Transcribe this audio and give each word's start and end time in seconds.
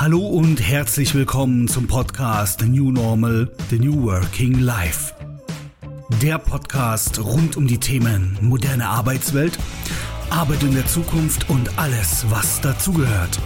Hallo 0.00 0.20
und 0.20 0.66
herzlich 0.66 1.14
willkommen 1.14 1.68
zum 1.68 1.86
Podcast 1.86 2.60
The 2.60 2.66
New 2.70 2.90
Normal, 2.90 3.50
The 3.68 3.78
New 3.78 4.04
Working 4.04 4.58
Life. 4.58 5.12
Der 6.22 6.38
Podcast 6.38 7.22
rund 7.22 7.58
um 7.58 7.66
die 7.66 7.76
Themen 7.76 8.38
moderne 8.40 8.88
Arbeitswelt, 8.88 9.58
Arbeit 10.30 10.62
in 10.62 10.72
der 10.72 10.86
Zukunft 10.86 11.50
und 11.50 11.78
alles, 11.78 12.24
was 12.30 12.62
dazugehört. 12.62 13.38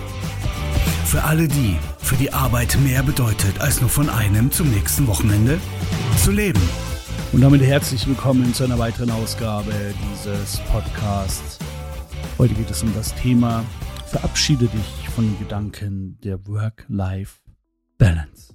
Für 1.06 1.24
alle 1.24 1.48
die, 1.48 1.76
für 1.98 2.14
die 2.14 2.32
Arbeit 2.32 2.78
mehr 2.84 3.02
bedeutet, 3.02 3.60
als 3.60 3.80
nur 3.80 3.90
von 3.90 4.08
einem 4.08 4.52
zum 4.52 4.70
nächsten 4.70 5.08
Wochenende 5.08 5.58
zu 6.22 6.30
leben. 6.30 6.62
Und 7.32 7.40
damit 7.40 7.62
herzlich 7.62 8.06
willkommen 8.06 8.54
zu 8.54 8.62
einer 8.62 8.78
weiteren 8.78 9.10
Ausgabe 9.10 9.72
dieses 10.12 10.60
Podcasts. 10.70 11.58
Heute 12.38 12.54
geht 12.54 12.70
es 12.70 12.80
um 12.84 12.94
das 12.94 13.12
Thema 13.16 13.64
Verabschiede 14.06 14.66
dich 14.66 15.03
von 15.14 15.26
den 15.26 15.38
Gedanken 15.38 16.18
der 16.24 16.44
Work-Life-Balance. 16.48 18.52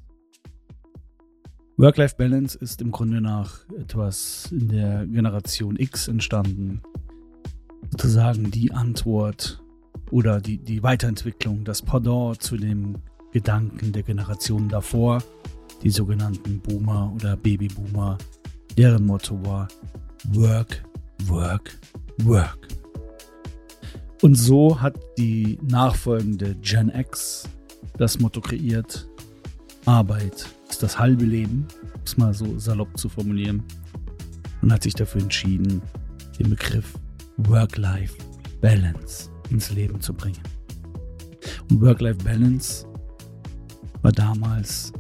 Work-Life-Balance 1.78 2.58
ist 2.58 2.82
im 2.82 2.92
Grunde 2.92 3.22
nach 3.22 3.66
etwas 3.80 4.50
in 4.52 4.68
der 4.68 5.06
Generation 5.06 5.78
X 5.78 6.10
entstanden. 6.10 6.82
Sozusagen 7.92 8.52
die 8.52 8.74
Antwort 8.74 9.64
oder 10.12 10.42
die, 10.42 10.58
die 10.58 10.84
Weiterentwicklung, 10.84 11.64
das 11.64 11.82
Pendant 11.82 12.44
zu 12.44 12.58
dem 12.58 12.98
Gedanken 13.32 13.94
der 13.94 14.04
Generationen 14.04 14.68
davor, 14.68 15.24
die 15.82 15.92
sogenannten 15.92 16.60
Boomer 16.60 17.14
oder 17.16 17.38
Babyboomer, 17.38 18.18
deren 18.78 19.06
Motto 19.06 19.42
war 19.46 19.70
Work, 20.34 20.84
Work, 21.28 21.80
Work. 22.24 22.79
Und 24.22 24.36
so 24.36 24.80
hat 24.82 25.00
die 25.18 25.58
nachfolgende 25.62 26.56
Gen 26.56 26.90
X 26.90 27.48
das 27.98 28.20
Motto 28.20 28.42
kreiert, 28.42 29.08
Arbeit 29.86 30.46
ist 30.70 30.84
das 30.84 31.00
halbe 31.00 31.26
Leben, 31.26 31.68
um 31.94 32.02
es 32.04 32.18
mal 32.18 32.34
so 32.34 32.60
salopp 32.60 32.98
zu 32.98 33.08
formulieren, 33.08 33.64
und 34.62 34.74
hat 34.74 34.84
sich 34.84 34.94
dafür 34.94 35.22
entschieden, 35.22 35.82
den 36.38 36.50
Begriff 36.50 36.94
Work-Life-Balance 37.38 39.30
ins 39.50 39.72
Leben 39.72 40.02
zu 40.02 40.14
bringen. 40.14 40.44
Und 41.70 41.82
Work-Life-Balance 41.82 42.86
war 44.02 44.12
damals 44.12 44.92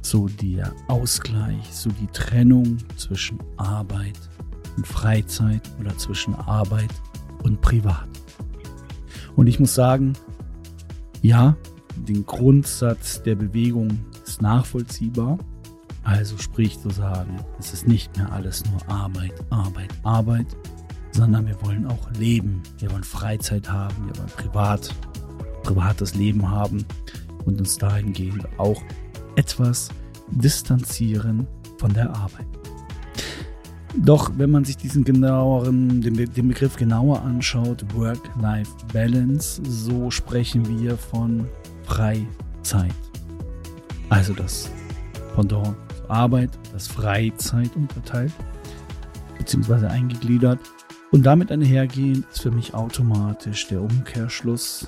so 0.00 0.26
der 0.26 0.72
Ausgleich, 0.88 1.64
so 1.70 1.90
die 1.90 2.06
Trennung 2.08 2.78
zwischen 2.96 3.38
Arbeit 3.58 4.18
und 4.76 4.86
Freizeit 4.86 5.62
oder 5.80 5.96
zwischen 5.98 6.34
Arbeit 6.34 6.90
und 7.42 7.60
Privat. 7.60 8.08
Und 9.36 9.46
ich 9.46 9.58
muss 9.58 9.74
sagen, 9.74 10.14
ja, 11.22 11.56
den 11.96 12.26
Grundsatz 12.26 13.22
der 13.22 13.34
Bewegung 13.34 13.98
ist 14.24 14.42
nachvollziehbar. 14.42 15.38
Also 16.02 16.36
sprich 16.36 16.78
zu 16.80 16.90
sagen, 16.90 17.38
es 17.58 17.72
ist 17.72 17.88
nicht 17.88 18.16
mehr 18.16 18.30
alles 18.30 18.62
nur 18.66 18.86
Arbeit, 18.88 19.32
Arbeit, 19.50 19.90
Arbeit, 20.02 20.46
sondern 21.12 21.46
wir 21.46 21.60
wollen 21.62 21.86
auch 21.86 22.10
leben. 22.18 22.62
Wir 22.78 22.90
wollen 22.92 23.04
Freizeit 23.04 23.70
haben, 23.70 24.06
wir 24.06 24.16
wollen 24.18 24.28
privat, 24.36 24.94
privates 25.62 26.14
Leben 26.14 26.50
haben 26.50 26.84
und 27.46 27.58
uns 27.58 27.78
dahingehend 27.78 28.46
auch 28.58 28.82
etwas 29.36 29.88
distanzieren 30.30 31.46
von 31.78 31.92
der 31.92 32.10
Arbeit. 32.10 32.46
Doch 33.96 34.32
wenn 34.36 34.50
man 34.50 34.64
sich 34.64 34.76
diesen 34.76 35.04
genaueren, 35.04 36.00
den, 36.00 36.14
den 36.14 36.48
Begriff 36.48 36.76
genauer 36.76 37.22
anschaut, 37.22 37.84
Work-Life-Balance, 37.94 39.62
so 39.64 40.10
sprechen 40.10 40.66
wir 40.80 40.96
von 40.96 41.46
Freizeit. 41.84 42.94
Also 44.08 44.32
das 44.32 44.70
Pendant 45.34 45.76
Arbeit, 46.08 46.50
das 46.72 46.88
Freizeit 46.88 47.74
unterteilt, 47.76 48.32
beziehungsweise 49.38 49.88
eingegliedert. 49.88 50.58
Und 51.12 51.24
damit 51.24 51.52
einhergehend 51.52 52.26
ist 52.32 52.42
für 52.42 52.50
mich 52.50 52.74
automatisch 52.74 53.68
der 53.68 53.80
Umkehrschluss, 53.80 54.86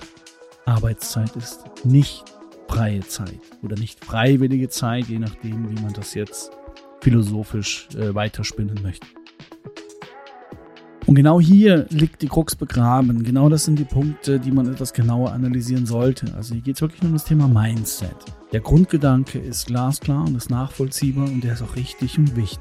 Arbeitszeit 0.64 1.34
ist 1.36 1.64
nicht 1.84 2.24
freie 2.68 3.06
Zeit 3.06 3.38
oder 3.62 3.76
nicht 3.76 4.04
freiwillige 4.04 4.68
Zeit, 4.68 5.06
je 5.06 5.20
nachdem, 5.20 5.70
wie 5.70 5.80
man 5.80 5.92
das 5.92 6.14
jetzt 6.14 6.50
philosophisch 7.06 7.86
äh, 7.94 8.16
weiterspinnen 8.16 8.82
möchten. 8.82 9.06
Und 11.06 11.14
genau 11.14 11.40
hier 11.40 11.86
liegt 11.88 12.20
die 12.20 12.26
Krux 12.26 12.56
begraben. 12.56 13.22
Genau 13.22 13.48
das 13.48 13.64
sind 13.64 13.78
die 13.78 13.84
Punkte, 13.84 14.40
die 14.40 14.50
man 14.50 14.66
etwas 14.66 14.92
genauer 14.92 15.30
analysieren 15.30 15.86
sollte. 15.86 16.34
Also 16.34 16.54
hier 16.54 16.64
geht 16.64 16.74
es 16.74 16.80
wirklich 16.80 17.02
um 17.02 17.12
das 17.12 17.22
Thema 17.22 17.46
Mindset. 17.46 18.16
Der 18.50 18.58
Grundgedanke 18.58 19.38
ist 19.38 19.68
glasklar 19.68 20.26
und 20.26 20.36
ist 20.36 20.50
nachvollziehbar 20.50 21.26
und 21.26 21.44
der 21.44 21.52
ist 21.52 21.62
auch 21.62 21.76
richtig 21.76 22.18
und 22.18 22.34
wichtig. 22.34 22.58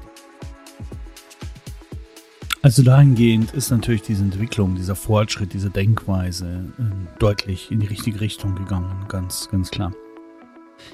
Also 2.62 2.84
dahingehend 2.84 3.52
ist 3.52 3.72
natürlich 3.72 4.02
diese 4.02 4.22
Entwicklung, 4.22 4.76
dieser 4.76 4.94
Fortschritt, 4.94 5.54
diese 5.54 5.70
Denkweise 5.70 6.72
äh, 6.78 7.18
deutlich 7.18 7.72
in 7.72 7.80
die 7.80 7.88
richtige 7.88 8.20
Richtung 8.20 8.54
gegangen, 8.54 9.06
ganz, 9.08 9.48
ganz 9.50 9.72
klar. 9.72 9.92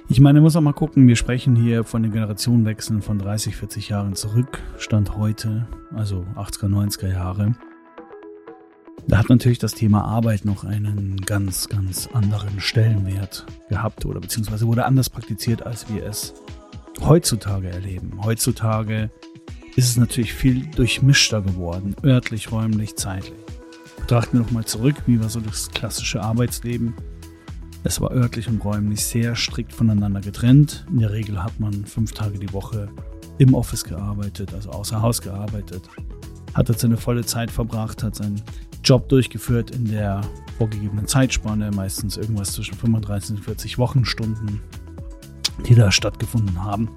Ich 0.09 0.21
meine, 0.21 0.41
muss 0.41 0.57
auch 0.57 0.61
mal 0.61 0.73
gucken, 0.73 1.09
wir 1.09 1.17
sprechen 1.17 1.57
hier 1.57 1.85
von 1.85 2.03
den 2.03 2.13
Generationenwechseln 2.13 3.03
von 3.03 3.19
30, 3.19 3.57
40 3.57 3.89
Jahren 3.89 4.15
zurück, 4.15 4.61
Stand 4.79 5.17
heute, 5.17 5.67
also 5.95 6.27
80er, 6.37 6.69
90er 6.69 7.11
Jahre. 7.11 7.55
Da 9.09 9.19
hat 9.19 9.29
natürlich 9.29 9.59
das 9.59 9.75
Thema 9.75 10.05
Arbeit 10.05 10.45
noch 10.45 10.65
einen 10.65 11.17
ganz, 11.17 11.69
ganz 11.69 12.09
anderen 12.13 12.61
Stellenwert 12.61 13.47
gehabt 13.69 14.05
oder 14.05 14.21
beziehungsweise 14.21 14.67
wurde 14.67 14.85
anders 14.85 15.11
praktiziert, 15.11 15.67
als 15.67 15.93
wir 15.93 16.05
es 16.05 16.35
heutzutage 17.01 17.69
erleben. 17.69 18.21
Heutzutage 18.23 19.11
ist 19.75 19.89
es 19.89 19.97
natürlich 19.97 20.35
viel 20.35 20.67
durchmischter 20.67 21.43
geworden, 21.43 21.97
örtlich, 22.05 22.53
räumlich, 22.53 22.97
zeitlich. 22.97 23.33
Betrachten 23.99 24.39
wir 24.39 24.45
nochmal 24.45 24.65
zurück, 24.65 24.97
wie 25.07 25.21
war 25.21 25.29
so 25.29 25.41
das 25.41 25.71
klassische 25.71 26.23
Arbeitsleben 26.23 26.95
es 27.85 28.01
war 28.01 28.13
örtlich 28.13 28.49
und 28.49 28.65
räumlich 28.65 29.05
sehr 29.05 29.35
strikt 29.35 29.73
voneinander 29.73 30.21
getrennt. 30.21 30.87
In 30.91 31.01
der 31.01 31.11
Regel 31.11 31.43
hat 31.43 31.59
man 31.59 31.85
fünf 31.85 32.13
Tage 32.13 32.39
die 32.39 32.53
Woche 32.53 32.89
im 33.39 33.55
Office 33.55 33.85
gearbeitet, 33.85 34.55
also 34.55 34.71
außer 34.71 35.03
Haus 35.03 35.21
gearbeitet, 35.21 35.89
hat 36.55 36.69
dort 36.69 36.79
seine 36.79 36.97
volle 36.97 37.25
Zeit 37.25 37.51
verbracht, 37.51 38.03
hat 38.03 38.15
seinen 38.15 38.41
Job 38.85 39.09
durchgeführt 39.09 39.71
in 39.73 39.87
der 39.87 40.21
vorgegebenen 40.59 41.07
Zeitspanne, 41.07 41.71
meistens 41.73 42.17
irgendwas 42.17 42.53
zwischen 42.53 42.75
35 42.75 43.37
und 43.37 43.43
40 43.43 43.79
Wochenstunden, 43.79 44.61
die 45.67 45.75
da 45.75 45.91
stattgefunden 45.91 46.63
haben. 46.63 46.89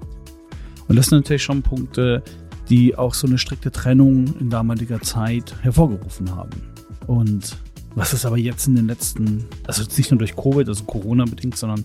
Und 0.88 0.96
das 0.96 1.06
sind 1.06 1.18
natürlich 1.18 1.42
schon 1.42 1.62
Punkte, 1.62 2.22
die 2.68 2.96
auch 2.96 3.14
so 3.14 3.26
eine 3.26 3.38
strikte 3.38 3.70
Trennung 3.70 4.26
in 4.38 4.50
damaliger 4.50 5.00
Zeit 5.00 5.54
hervorgerufen 5.62 6.34
haben. 6.34 6.62
Und 7.06 7.56
was 7.96 8.12
ist 8.12 8.26
aber 8.26 8.36
jetzt 8.36 8.68
in 8.68 8.76
den 8.76 8.86
letzten, 8.86 9.46
also 9.66 9.82
nicht 9.96 10.10
nur 10.10 10.18
durch 10.18 10.36
Covid, 10.36 10.68
also 10.68 10.84
Corona 10.84 11.24
bedingt, 11.24 11.56
sondern 11.56 11.82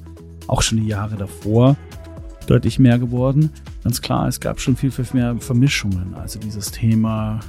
auch 0.48 0.62
schon 0.62 0.80
die 0.80 0.88
Jahre 0.88 1.16
davor 1.16 1.78
deutlich 2.48 2.80
mehr 2.80 3.00
geworden. 3.00 3.50
Ganz 3.84 4.02
klar, 4.02 4.28
es 4.28 4.40
gab 4.40 4.60
schon 4.60 4.76
viel, 4.76 4.92
viel 4.92 5.06
mehr 5.14 5.38
Vermischungen. 5.40 6.14
Also 6.16 6.38
dieses 6.38 6.70
Thema 6.70 7.40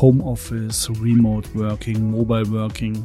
Homeoffice, 0.00 0.90
Remote 1.02 1.48
Working, 1.54 2.12
Mobile 2.12 2.48
Working. 2.52 3.04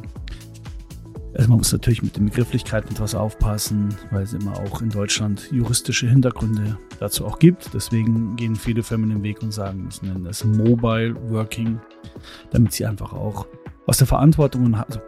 Also 1.34 1.48
man 1.48 1.58
muss 1.58 1.72
natürlich 1.72 2.02
mit 2.02 2.16
den 2.16 2.26
Begrifflichkeiten 2.26 2.92
etwas 2.92 3.16
aufpassen, 3.16 3.88
weil 4.12 4.22
es 4.22 4.32
immer 4.32 4.58
auch 4.60 4.80
in 4.80 4.90
Deutschland 4.90 5.48
juristische 5.50 6.08
Hintergründe 6.08 6.78
dazu 7.00 7.26
auch 7.26 7.40
gibt. 7.40 7.74
Deswegen 7.74 8.36
gehen 8.36 8.54
viele 8.54 8.84
Firmen 8.84 9.10
den 9.10 9.22
Weg 9.24 9.42
und 9.42 9.52
sagen, 9.52 9.84
müssen 9.84 10.06
nennen 10.06 10.24
das 10.24 10.44
Mobile 10.44 11.16
Working, 11.30 11.80
damit 12.52 12.72
sie 12.72 12.86
einfach 12.86 13.12
auch 13.12 13.46
aus 13.90 13.96
der 13.96 14.06
Verantwortung 14.06 14.66
und 14.66 14.74
also 14.76 15.00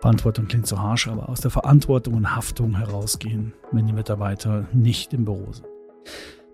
Verantwortung 0.00 0.46
klingt 0.46 0.68
so 0.68 0.78
harsch, 0.78 1.08
aber 1.08 1.28
aus 1.28 1.40
der 1.40 1.50
Verantwortung 1.50 2.14
und 2.14 2.36
Haftung 2.36 2.76
herausgehen, 2.76 3.52
wenn 3.72 3.88
die 3.88 3.92
Mitarbeiter 3.92 4.68
nicht 4.72 5.12
im 5.12 5.24
Büro 5.24 5.52
sind. 5.52 5.66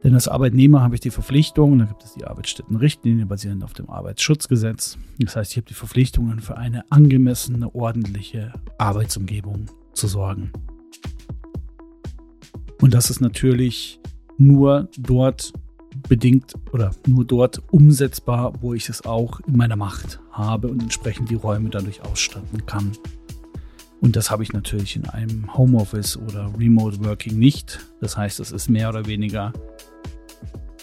Denn 0.02 0.14
als 0.14 0.26
Arbeitnehmer 0.26 0.80
habe 0.82 0.94
ich 0.94 1.02
die 1.02 1.10
Verpflichtung, 1.10 1.78
da 1.78 1.84
gibt 1.84 2.02
es 2.02 2.14
die 2.14 2.24
Arbeitsstättenrichtlinie 2.24 3.26
basierend 3.26 3.64
auf 3.64 3.74
dem 3.74 3.90
Arbeitsschutzgesetz. 3.90 4.96
Das 5.18 5.36
heißt, 5.36 5.50
ich 5.50 5.58
habe 5.58 5.66
die 5.66 5.74
Verpflichtungen 5.74 6.40
für 6.40 6.56
eine 6.56 6.90
angemessene, 6.90 7.74
ordentliche 7.74 8.54
Arbeitsumgebung 8.78 9.66
zu 9.92 10.06
sorgen. 10.06 10.52
Und 12.80 12.94
das 12.94 13.10
ist 13.10 13.20
natürlich 13.20 14.00
nur 14.38 14.88
dort 14.96 15.52
bedingt 16.08 16.54
oder 16.72 16.92
nur 17.06 17.24
dort 17.24 17.62
umsetzbar, 17.70 18.54
wo 18.60 18.74
ich 18.74 18.88
es 18.88 19.04
auch 19.04 19.40
in 19.40 19.56
meiner 19.56 19.76
Macht 19.76 20.20
habe 20.30 20.68
und 20.68 20.82
entsprechend 20.82 21.30
die 21.30 21.34
Räume 21.34 21.70
dadurch 21.70 22.02
ausstatten 22.02 22.66
kann. 22.66 22.92
Und 24.00 24.16
das 24.16 24.30
habe 24.30 24.42
ich 24.42 24.52
natürlich 24.52 24.96
in 24.96 25.06
einem 25.08 25.56
Homeoffice 25.56 26.18
oder 26.18 26.52
Remote 26.58 27.02
Working 27.04 27.38
nicht. 27.38 27.80
Das 28.00 28.16
heißt, 28.16 28.38
es 28.40 28.52
ist 28.52 28.68
mehr 28.68 28.90
oder 28.90 29.06
weniger 29.06 29.52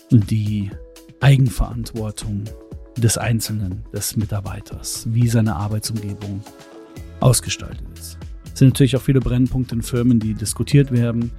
die 0.09 0.71
Eigenverantwortung 1.19 2.45
des 2.97 3.17
Einzelnen, 3.17 3.83
des 3.93 4.15
Mitarbeiters, 4.17 5.05
wie 5.09 5.27
seine 5.27 5.55
Arbeitsumgebung 5.55 6.43
ausgestaltet 7.19 7.85
ist. 7.93 8.17
Das 8.49 8.59
sind 8.59 8.69
natürlich 8.69 8.97
auch 8.97 9.01
viele 9.01 9.19
Brennpunkte 9.19 9.75
in 9.75 9.81
Firmen, 9.81 10.19
die 10.19 10.33
diskutiert 10.33 10.91
werden. 10.91 11.31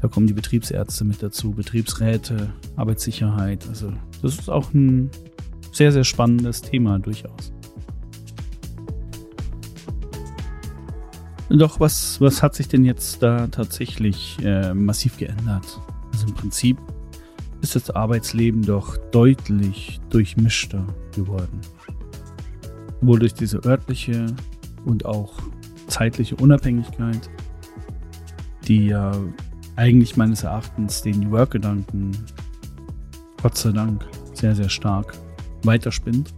Da 0.00 0.08
kommen 0.08 0.26
die 0.26 0.32
Betriebsärzte 0.32 1.04
mit 1.04 1.22
dazu, 1.22 1.50
Betriebsräte, 1.52 2.52
Arbeitssicherheit. 2.76 3.66
Also 3.68 3.92
das 4.22 4.38
ist 4.38 4.48
auch 4.48 4.72
ein 4.72 5.10
sehr, 5.72 5.92
sehr 5.92 6.04
spannendes 6.04 6.62
Thema 6.62 6.98
durchaus. 6.98 7.52
Doch 11.50 11.80
was, 11.80 12.20
was 12.20 12.42
hat 12.42 12.54
sich 12.54 12.68
denn 12.68 12.84
jetzt 12.84 13.22
da 13.22 13.46
tatsächlich 13.46 14.36
äh, 14.42 14.74
massiv 14.74 15.16
geändert? 15.16 15.80
Also 16.12 16.26
im 16.26 16.34
Prinzip 16.34 16.78
ist 17.62 17.74
das 17.74 17.90
Arbeitsleben 17.90 18.62
doch 18.62 18.96
deutlich 19.10 19.98
durchmischter 20.10 20.86
geworden. 21.14 21.60
Wohl 23.00 23.18
durch 23.18 23.34
diese 23.34 23.64
örtliche 23.64 24.26
und 24.84 25.06
auch 25.06 25.32
zeitliche 25.86 26.36
Unabhängigkeit, 26.36 27.30
die 28.66 28.88
ja 28.88 29.12
eigentlich 29.78 30.16
meines 30.16 30.42
Erachtens 30.42 31.02
den 31.02 31.20
New 31.20 31.30
Work-Gedanken 31.30 32.10
Gott 33.40 33.56
sei 33.56 33.70
Dank 33.70 34.04
sehr, 34.34 34.56
sehr 34.56 34.68
stark 34.68 35.14
weiterspinnt, 35.62 36.34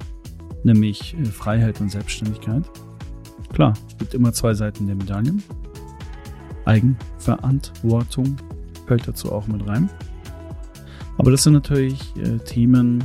nämlich 0.63 1.17
äh, 1.19 1.25
Freiheit 1.25 1.81
und 1.81 1.91
Selbstständigkeit. 1.91 2.63
Klar, 3.55 3.73
gibt 3.99 4.13
immer 4.13 4.35
zwei 4.35 4.53
Seiten 4.53 4.87
der 4.87 4.95
Medaillen. 4.95 5.43
Eigenverantwortung 6.67 8.37
fällt 8.87 9.09
dazu 9.09 9.33
auch 9.33 9.47
mit 9.47 9.67
rein. 9.67 9.89
Aber 11.17 11.31
das 11.31 11.43
sind 11.43 11.55
natürlich 11.55 12.15
äh, 12.17 12.37
Themen, 12.45 13.03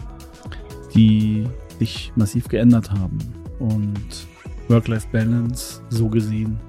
die 0.93 1.47
sich 1.79 2.11
massiv 2.17 2.49
geändert 2.49 2.91
haben 2.91 3.17
und 3.59 4.27
Work-Life-Balance 4.67 5.81
so 5.89 6.09
gesehen 6.09 6.59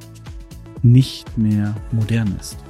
nicht 0.83 1.37
mehr 1.37 1.75
modern 1.91 2.33
ist. 2.41 2.66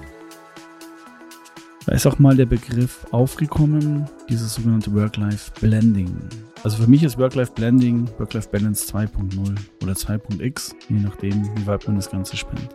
Da 1.86 1.92
ist 1.92 2.04
auch 2.04 2.18
mal 2.18 2.34
der 2.34 2.46
Begriff 2.46 3.06
aufgekommen, 3.12 4.06
dieses 4.28 4.54
sogenannte 4.54 4.92
Work-Life-Blending. 4.92 6.18
Also 6.64 6.82
für 6.82 6.90
mich 6.90 7.04
ist 7.04 7.16
Work-Life-Blending 7.16 8.08
Work-Life-Balance 8.18 8.92
2.0 8.92 9.56
oder 9.84 9.92
2.x, 9.92 10.74
je 10.88 10.96
nachdem, 10.96 11.44
wie 11.56 11.66
weit 11.68 11.86
man 11.86 11.94
das 11.94 12.10
Ganze 12.10 12.36
spinnt. 12.36 12.74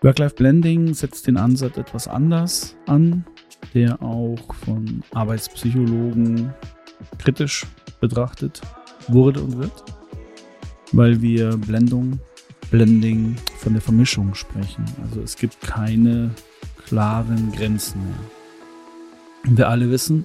Work-Life-Blending 0.00 0.94
setzt 0.94 1.26
den 1.26 1.36
Ansatz 1.36 1.76
etwas 1.76 2.08
anders 2.08 2.76
an, 2.86 3.26
der 3.74 4.00
auch 4.00 4.54
von 4.64 5.02
Arbeitspsychologen 5.12 6.54
kritisch 7.18 7.66
betrachtet 8.00 8.62
wurde 9.08 9.42
und 9.42 9.58
wird, 9.58 9.84
weil 10.92 11.20
wir 11.20 11.58
Blendung, 11.58 12.18
Blending 12.70 13.36
von 13.58 13.74
der 13.74 13.82
Vermischung 13.82 14.34
sprechen. 14.34 14.82
Also 15.04 15.20
es 15.20 15.36
gibt 15.36 15.60
keine 15.60 16.30
klaren 16.86 17.52
Grenzen 17.52 18.02
mehr. 18.04 18.14
Und 19.44 19.58
wir 19.58 19.68
alle 19.68 19.90
wissen, 19.90 20.24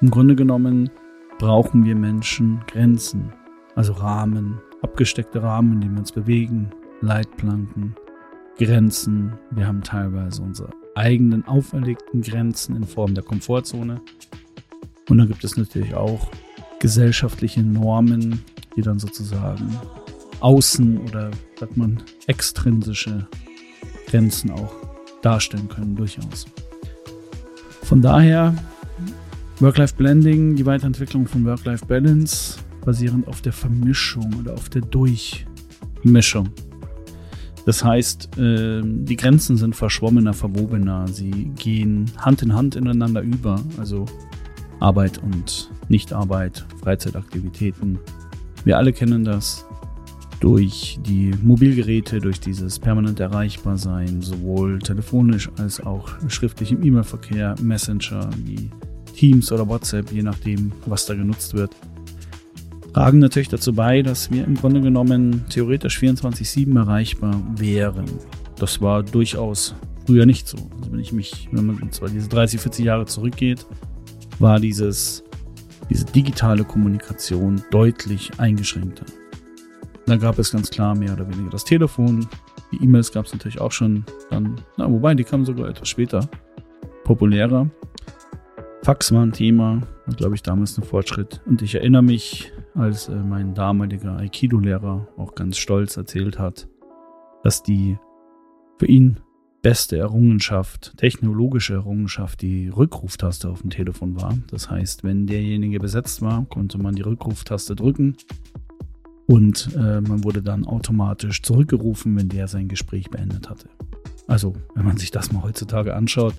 im 0.00 0.10
Grunde 0.10 0.34
genommen 0.34 0.90
brauchen 1.38 1.84
wir 1.84 1.96
Menschen 1.96 2.60
Grenzen, 2.66 3.32
also 3.74 3.92
Rahmen, 3.92 4.60
abgesteckte 4.82 5.42
Rahmen, 5.42 5.74
in 5.74 5.80
denen 5.80 5.94
wir 5.94 6.00
uns 6.00 6.12
bewegen, 6.12 6.70
Leitplanken, 7.00 7.94
Grenzen. 8.58 9.32
Wir 9.50 9.66
haben 9.66 9.82
teilweise 9.82 10.42
unsere 10.42 10.70
eigenen 10.94 11.46
auferlegten 11.46 12.22
Grenzen 12.22 12.76
in 12.76 12.84
Form 12.84 13.14
der 13.14 13.24
Komfortzone. 13.24 14.00
Und 15.08 15.18
dann 15.18 15.28
gibt 15.28 15.44
es 15.44 15.56
natürlich 15.56 15.94
auch 15.94 16.30
gesellschaftliche 16.80 17.62
Normen, 17.62 18.42
die 18.76 18.82
dann 18.82 18.98
sozusagen 18.98 19.78
außen 20.40 20.98
oder 20.98 21.30
sagt 21.58 21.76
man 21.76 22.02
extrinsische 22.26 23.26
Grenzen 24.06 24.50
auch 24.50 24.81
darstellen 25.22 25.68
können, 25.68 25.96
durchaus. 25.96 26.46
Von 27.82 28.02
daher 28.02 28.54
Work-Life-Blending, 29.60 30.56
die 30.56 30.66
Weiterentwicklung 30.66 31.26
von 31.26 31.44
Work-Life-Balance, 31.44 32.58
basierend 32.84 33.28
auf 33.28 33.40
der 33.42 33.52
Vermischung 33.52 34.34
oder 34.40 34.54
auf 34.54 34.68
der 34.68 34.82
Durchmischung. 34.82 36.48
Das 37.64 37.84
heißt, 37.84 38.38
äh, 38.38 38.82
die 38.82 39.16
Grenzen 39.16 39.56
sind 39.56 39.76
verschwommener, 39.76 40.32
verwobener. 40.32 41.06
Sie 41.06 41.52
gehen 41.56 42.10
Hand 42.18 42.42
in 42.42 42.54
Hand 42.54 42.74
ineinander 42.74 43.22
über. 43.22 43.60
Also 43.78 44.06
Arbeit 44.80 45.18
und 45.22 45.70
Nichtarbeit, 45.88 46.66
Freizeitaktivitäten. 46.82 48.00
Wir 48.64 48.78
alle 48.78 48.92
kennen 48.92 49.24
das 49.24 49.64
durch 50.42 50.98
die 51.06 51.30
Mobilgeräte, 51.40 52.18
durch 52.18 52.40
dieses 52.40 52.80
permanent 52.80 53.20
erreichbar 53.20 53.78
sein, 53.78 54.20
sowohl 54.20 54.80
telefonisch 54.80 55.48
als 55.56 55.80
auch 55.80 56.08
schriftlich 56.28 56.72
im 56.72 56.82
E-Mail-Verkehr, 56.82 57.54
Messenger 57.62 58.28
wie 58.44 58.68
Teams 59.14 59.52
oder 59.52 59.68
WhatsApp, 59.68 60.10
je 60.10 60.24
nachdem, 60.24 60.72
was 60.86 61.06
da 61.06 61.14
genutzt 61.14 61.54
wird, 61.54 61.70
tragen 62.92 63.20
natürlich 63.20 63.50
dazu 63.50 63.72
bei, 63.72 64.02
dass 64.02 64.32
wir 64.32 64.44
im 64.44 64.56
Grunde 64.56 64.80
genommen 64.80 65.44
theoretisch 65.48 66.00
24-7 66.00 66.76
erreichbar 66.76 67.40
wären. 67.54 68.06
Das 68.56 68.80
war 68.80 69.04
durchaus 69.04 69.76
früher 70.06 70.26
nicht 70.26 70.48
so. 70.48 70.56
Also 70.76 70.90
wenn 70.90 70.98
ich 70.98 71.12
mich, 71.12 71.48
wenn 71.52 71.66
man 71.66 71.92
zwar 71.92 72.08
diese 72.08 72.28
30, 72.28 72.60
40 72.60 72.84
Jahre 72.84 73.06
zurückgeht, 73.06 73.64
war 74.40 74.58
dieses, 74.58 75.22
diese 75.88 76.04
digitale 76.04 76.64
Kommunikation 76.64 77.62
deutlich 77.70 78.32
eingeschränkter. 78.38 79.04
Da 80.06 80.16
gab 80.16 80.38
es 80.38 80.50
ganz 80.52 80.70
klar 80.70 80.94
mehr 80.94 81.12
oder 81.12 81.28
weniger 81.28 81.50
das 81.50 81.64
Telefon. 81.64 82.26
Die 82.72 82.82
E-Mails 82.82 83.12
gab 83.12 83.26
es 83.26 83.32
natürlich 83.32 83.60
auch 83.60 83.72
schon 83.72 84.04
dann, 84.30 84.60
na, 84.76 84.90
wobei 84.90 85.14
die 85.14 85.24
kamen 85.24 85.44
sogar 85.44 85.68
etwas 85.68 85.88
später, 85.88 86.28
populärer. 87.04 87.70
Fax 88.82 89.12
war 89.12 89.22
ein 89.22 89.32
Thema, 89.32 89.80
war 90.06 90.14
glaube 90.16 90.34
ich 90.34 90.42
damals 90.42 90.76
ein 90.76 90.82
Fortschritt. 90.82 91.40
Und 91.46 91.62
ich 91.62 91.76
erinnere 91.76 92.02
mich, 92.02 92.52
als 92.74 93.08
äh, 93.08 93.14
mein 93.14 93.54
damaliger 93.54 94.16
Aikido-Lehrer 94.16 95.06
auch 95.16 95.34
ganz 95.34 95.56
stolz 95.58 95.96
erzählt 95.96 96.38
hat, 96.38 96.68
dass 97.44 97.62
die 97.62 97.96
für 98.78 98.86
ihn 98.86 99.20
beste 99.62 99.96
Errungenschaft, 99.96 100.96
technologische 100.96 101.74
Errungenschaft, 101.74 102.42
die 102.42 102.68
Rückruftaste 102.68 103.48
auf 103.48 103.60
dem 103.60 103.70
Telefon 103.70 104.20
war. 104.20 104.36
Das 104.50 104.68
heißt, 104.68 105.04
wenn 105.04 105.28
derjenige 105.28 105.78
besetzt 105.78 106.20
war, 106.20 106.44
konnte 106.46 106.78
man 106.78 106.96
die 106.96 107.02
Rückruftaste 107.02 107.76
drücken 107.76 108.16
und 109.32 109.70
äh, 109.76 110.02
man 110.02 110.24
wurde 110.24 110.42
dann 110.42 110.66
automatisch 110.66 111.40
zurückgerufen, 111.40 112.18
wenn 112.18 112.28
der 112.28 112.48
sein 112.48 112.68
Gespräch 112.68 113.08
beendet 113.08 113.48
hatte. 113.48 113.70
Also, 114.26 114.54
wenn 114.74 114.84
man 114.84 114.98
sich 114.98 115.10
das 115.10 115.32
mal 115.32 115.42
heutzutage 115.42 115.96
anschaut, 115.96 116.34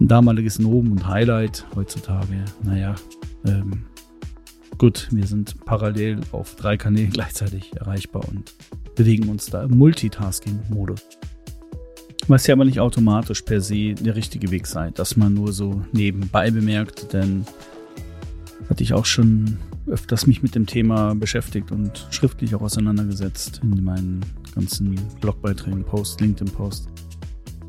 ein 0.00 0.08
damaliges 0.08 0.58
Nomen 0.58 0.92
und 0.92 1.06
Highlight 1.06 1.66
heutzutage, 1.74 2.46
naja, 2.62 2.94
ähm, 3.44 3.84
gut, 4.78 5.08
wir 5.10 5.26
sind 5.26 5.66
parallel 5.66 6.20
auf 6.32 6.56
drei 6.56 6.78
Kanälen 6.78 7.10
gleichzeitig 7.10 7.76
erreichbar 7.76 8.26
und 8.26 8.54
bewegen 8.96 9.28
uns 9.28 9.50
da 9.50 9.64
im 9.64 9.76
Multitasking-Modus. 9.76 11.02
Was 12.28 12.46
ja 12.46 12.54
aber 12.54 12.64
nicht 12.64 12.80
automatisch 12.80 13.42
per 13.42 13.60
se 13.60 13.92
der 13.92 14.16
richtige 14.16 14.50
Weg 14.50 14.66
sei, 14.66 14.92
dass 14.92 15.18
man 15.18 15.34
nur 15.34 15.52
so 15.52 15.82
nebenbei 15.92 16.50
bemerkt, 16.50 17.12
denn 17.12 17.44
hatte 18.70 18.82
ich 18.82 18.94
auch 18.94 19.04
schon 19.04 19.58
öfters 19.86 20.26
mich 20.26 20.42
mit 20.42 20.54
dem 20.54 20.66
Thema 20.66 21.14
beschäftigt 21.14 21.70
und 21.70 22.06
schriftlich 22.10 22.54
auch 22.54 22.62
auseinandergesetzt 22.62 23.60
in 23.62 23.84
meinen 23.84 24.24
ganzen 24.54 24.98
Blogbeiträgen, 25.20 25.84
Posts, 25.84 26.20
LinkedIn-Posts. 26.20 26.88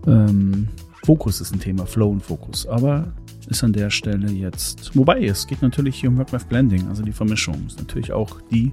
Ähm, 0.08 0.68
Fokus 1.04 1.42
ist 1.42 1.54
ein 1.54 1.60
Thema, 1.60 1.86
Flow 1.86 2.10
und 2.10 2.22
Fokus, 2.22 2.66
aber 2.68 3.14
ist 3.48 3.64
an 3.64 3.74
der 3.74 3.90
Stelle 3.90 4.32
jetzt, 4.32 4.96
wobei 4.96 5.24
es 5.24 5.46
geht 5.46 5.62
natürlich 5.62 6.00
hier 6.00 6.10
um 6.10 6.18
Work-Life-Blending, 6.18 6.88
also 6.88 7.04
die 7.04 7.12
Vermischung 7.12 7.68
ist 7.68 7.78
natürlich 7.78 8.12
auch 8.12 8.42
die 8.52 8.72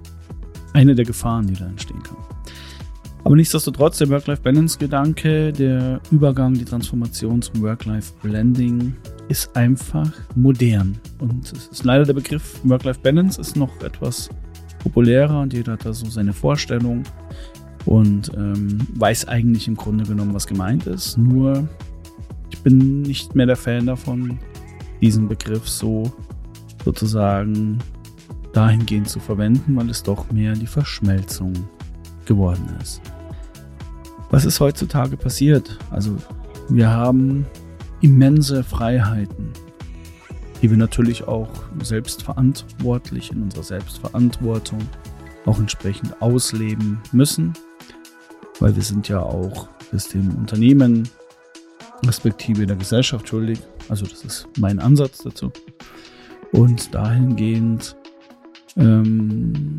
eine 0.72 0.94
der 0.94 1.04
Gefahren, 1.04 1.46
die 1.46 1.54
da 1.54 1.66
entstehen 1.66 2.02
kann. 2.02 2.16
Aber 3.24 3.36
nichtsdestotrotz, 3.36 3.98
der 3.98 4.08
Work-Life-Balance-Gedanke, 4.08 5.52
der 5.52 6.00
Übergang, 6.10 6.54
die 6.54 6.64
Transformation 6.64 7.40
zum 7.40 7.62
Work-Life-Blending 7.62 8.96
ist 9.28 9.56
einfach 9.56 10.10
modern. 10.34 10.98
Und 11.18 11.52
es 11.52 11.68
ist 11.68 11.84
leider 11.84 12.04
der 12.04 12.14
Begriff 12.14 12.60
Work-Life-Balance 12.64 13.40
ist 13.40 13.56
noch 13.56 13.80
etwas 13.82 14.28
populärer 14.82 15.40
und 15.40 15.52
jeder 15.52 15.72
hat 15.72 15.84
da 15.84 15.92
so 15.92 16.06
seine 16.06 16.32
Vorstellung 16.32 17.04
und 17.84 18.32
ähm, 18.36 18.78
weiß 18.94 19.28
eigentlich 19.28 19.68
im 19.68 19.76
Grunde 19.76 20.04
genommen, 20.04 20.34
was 20.34 20.46
gemeint 20.46 20.86
ist. 20.86 21.16
Nur 21.16 21.68
ich 22.50 22.58
bin 22.60 23.02
nicht 23.02 23.34
mehr 23.34 23.46
der 23.46 23.56
Fan 23.56 23.86
davon, 23.86 24.38
diesen 25.00 25.28
Begriff 25.28 25.68
so 25.68 26.12
sozusagen 26.84 27.78
dahingehend 28.52 29.08
zu 29.08 29.20
verwenden, 29.20 29.76
weil 29.76 29.88
es 29.90 30.02
doch 30.02 30.30
mehr 30.30 30.52
die 30.52 30.66
Verschmelzung 30.66 31.52
geworden 32.26 32.68
ist. 32.80 33.00
Was 34.30 34.44
ist 34.44 34.60
heutzutage 34.60 35.16
passiert? 35.16 35.78
Also 35.90 36.16
wir 36.68 36.90
haben 36.90 37.46
immense 38.02 38.62
Freiheiten, 38.62 39.50
die 40.60 40.70
wir 40.70 40.76
natürlich 40.76 41.26
auch 41.26 41.48
selbstverantwortlich 41.82 43.32
in 43.32 43.42
unserer 43.42 43.64
Selbstverantwortung 43.64 44.80
auch 45.46 45.58
entsprechend 45.58 46.20
ausleben 46.20 47.00
müssen. 47.12 47.54
weil 48.60 48.76
wir 48.76 48.82
sind 48.82 49.08
ja 49.08 49.20
auch 49.20 49.68
das 49.90 50.08
dem 50.08 50.30
Unternehmen 50.36 51.08
respektive 52.06 52.66
der 52.66 52.76
Gesellschaft 52.76 53.28
schuldig. 53.28 53.58
Also 53.88 54.06
das 54.06 54.24
ist 54.24 54.48
mein 54.58 54.78
Ansatz 54.78 55.18
dazu. 55.18 55.50
Und 56.52 56.94
dahingehend 56.94 57.96
ähm, 58.76 59.78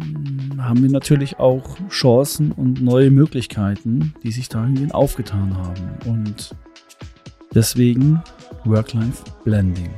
haben 0.57 0.81
wir 0.81 0.89
natürlich 0.89 1.39
auch 1.39 1.77
Chancen 1.89 2.51
und 2.51 2.81
neue 2.81 3.11
Möglichkeiten, 3.11 4.13
die 4.23 4.31
sich 4.31 4.49
dahingehend 4.49 4.93
aufgetan 4.93 5.55
haben. 5.57 5.97
Und 6.05 6.55
deswegen 7.53 8.21
Work-Life-Blending 8.65 9.89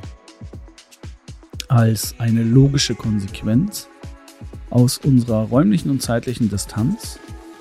als 1.68 2.16
eine 2.20 2.44
logische 2.44 2.96
Konsequenz 2.96 3.90
aus 4.70 4.98
unserer 4.98 5.44
räumlichen 5.48 5.90
und 5.90 6.02
zeitlichen 6.02 6.50
Distanz 6.50 7.20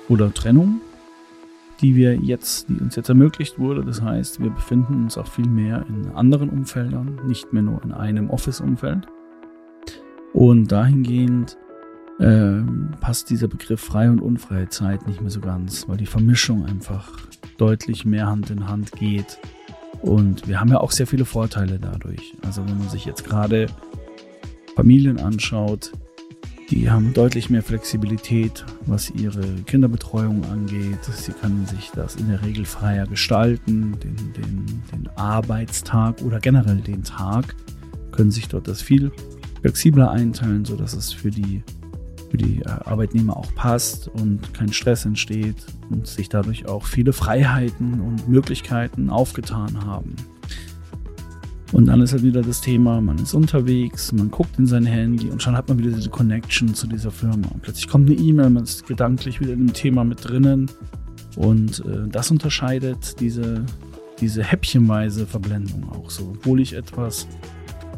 oder 0.09 0.33
Trennung, 0.33 0.81
die 1.81 1.95
wir 1.95 2.15
jetzt, 2.15 2.69
die 2.69 2.79
uns 2.79 2.95
jetzt 2.95 3.09
ermöglicht 3.09 3.57
wurde. 3.57 3.83
Das 3.83 4.01
heißt, 4.01 4.41
wir 4.41 4.49
befinden 4.49 5.03
uns 5.03 5.17
auch 5.17 5.27
viel 5.27 5.47
mehr 5.47 5.85
in 5.87 6.11
anderen 6.11 6.49
Umfeldern, 6.49 7.19
nicht 7.27 7.53
mehr 7.53 7.63
nur 7.63 7.83
in 7.83 7.91
einem 7.91 8.29
Office-Umfeld. 8.29 9.07
Und 10.33 10.71
dahingehend 10.71 11.57
äh, 12.19 12.61
passt 13.01 13.29
dieser 13.29 13.47
Begriff 13.47 13.81
freie 13.81 14.11
und 14.11 14.21
unfreie 14.21 14.69
Zeit 14.69 15.07
nicht 15.07 15.21
mehr 15.21 15.31
so 15.31 15.39
ganz, 15.39 15.87
weil 15.87 15.97
die 15.97 16.05
Vermischung 16.05 16.65
einfach 16.65 17.11
deutlich 17.57 18.05
mehr 18.05 18.27
Hand 18.27 18.49
in 18.49 18.67
Hand 18.67 18.91
geht. 18.93 19.39
Und 20.05 20.47
wir 20.47 20.59
haben 20.59 20.69
ja 20.69 20.79
auch 20.81 20.91
sehr 20.91 21.07
viele 21.07 21.25
Vorteile 21.25 21.79
dadurch. 21.79 22.35
Also 22.45 22.63
wenn 22.63 22.77
man 22.77 22.89
sich 22.89 23.05
jetzt 23.05 23.25
gerade 23.25 23.65
Familien 24.75 25.19
anschaut, 25.19 25.93
die 26.69 26.91
haben 26.91 27.11
deutlich 27.13 27.49
mehr 27.49 27.63
Flexibilität, 27.63 28.65
was 28.85 29.09
ihre 29.09 29.43
Kinderbetreuung 29.65 30.45
angeht. 30.45 31.03
Sie 31.03 31.31
können 31.31 31.65
sich 31.65 31.89
das 31.89 32.17
in 32.17 32.29
der 32.29 32.43
Regel 32.43 32.65
freier 32.65 33.07
gestalten, 33.07 33.97
den, 33.99 34.15
den, 34.33 34.65
den 34.91 35.09
Arbeitstag 35.15 36.21
oder 36.21 36.39
generell 36.39 36.81
den 36.81 37.03
Tag, 37.03 37.55
können 38.11 38.29
sich 38.29 38.47
dort 38.47 38.67
das 38.67 38.83
viel 38.83 39.11
flexibler 39.61 40.11
einteilen, 40.11 40.65
sodass 40.65 40.93
es 40.93 41.13
für 41.13 41.31
die, 41.31 41.63
für 42.29 42.37
die 42.37 42.61
äh, 42.61 42.67
Arbeitnehmer 42.67 43.37
auch 43.37 43.53
passt 43.55 44.07
und 44.07 44.53
kein 44.53 44.71
Stress 44.71 45.05
entsteht 45.05 45.57
und 45.89 46.07
sich 46.07 46.29
dadurch 46.29 46.67
auch 46.67 46.85
viele 46.85 47.13
Freiheiten 47.13 47.99
und 48.01 48.27
Möglichkeiten 48.27 49.09
aufgetan 49.09 49.85
haben. 49.85 50.15
Und 51.71 51.87
dann 51.87 52.01
ist 52.01 52.13
halt 52.13 52.23
wieder 52.23 52.41
das 52.41 52.61
Thema, 52.61 53.01
man 53.01 53.17
ist 53.17 53.33
unterwegs, 53.33 54.11
man 54.11 54.31
guckt 54.31 54.57
in 54.59 54.65
sein 54.65 54.85
Handy 54.85 55.29
und 55.29 55.41
schon 55.41 55.57
hat 55.57 55.67
man 55.67 55.79
wieder 55.79 55.91
diese 55.91 56.09
Connection 56.09 56.73
zu 56.73 56.87
dieser 56.87 57.11
Firma. 57.11 57.47
Und 57.53 57.63
plötzlich 57.63 57.87
kommt 57.87 58.09
eine 58.09 58.17
E-Mail, 58.17 58.49
man 58.49 58.63
ist 58.63 58.87
gedanklich 58.87 59.41
wieder 59.41 59.53
in 59.53 59.67
dem 59.67 59.73
Thema 59.73 60.03
mit 60.03 60.23
drinnen. 60.23 60.69
Und 61.35 61.83
äh, 61.85 62.07
das 62.07 62.31
unterscheidet 62.31 63.19
diese, 63.19 63.65
diese 64.21 64.43
häppchenweise 64.43 65.25
Verblendung 65.25 65.89
auch 65.89 66.09
so. 66.09 66.33
Obwohl 66.37 66.61
ich 66.61 66.73
etwas 66.73 67.27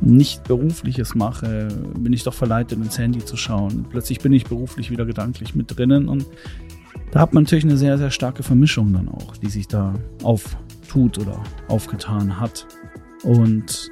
nicht 0.01 0.43
berufliches 0.43 1.15
mache, 1.15 1.67
bin 1.97 2.13
ich 2.13 2.23
doch 2.23 2.33
verleitet, 2.33 2.79
ins 2.79 2.97
Handy 2.97 3.23
zu 3.23 3.37
schauen. 3.37 3.85
Plötzlich 3.89 4.19
bin 4.19 4.33
ich 4.33 4.45
beruflich 4.45 4.91
wieder 4.91 5.05
gedanklich 5.05 5.55
mit 5.55 5.77
drinnen 5.77 6.07
und 6.07 6.25
da 7.11 7.21
hat 7.21 7.33
man 7.33 7.43
natürlich 7.43 7.65
eine 7.65 7.77
sehr, 7.77 7.97
sehr 7.97 8.11
starke 8.11 8.43
Vermischung 8.43 8.91
dann 8.93 9.07
auch, 9.09 9.37
die 9.37 9.49
sich 9.49 9.67
da 9.67 9.93
auftut 10.23 11.17
oder 11.19 11.41
aufgetan 11.67 12.39
hat. 12.39 12.67
Und 13.23 13.91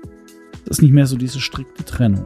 das 0.65 0.77
ist 0.77 0.81
nicht 0.81 0.93
mehr 0.93 1.07
so 1.07 1.17
diese 1.17 1.39
strikte 1.39 1.85
Trennung. 1.85 2.25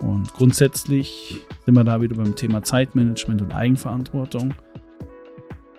Und 0.00 0.32
grundsätzlich 0.34 1.40
sind 1.64 1.74
wir 1.74 1.84
da 1.84 2.00
wieder 2.00 2.16
beim 2.16 2.34
Thema 2.34 2.62
Zeitmanagement 2.62 3.40
und 3.40 3.54
Eigenverantwortung. 3.54 4.54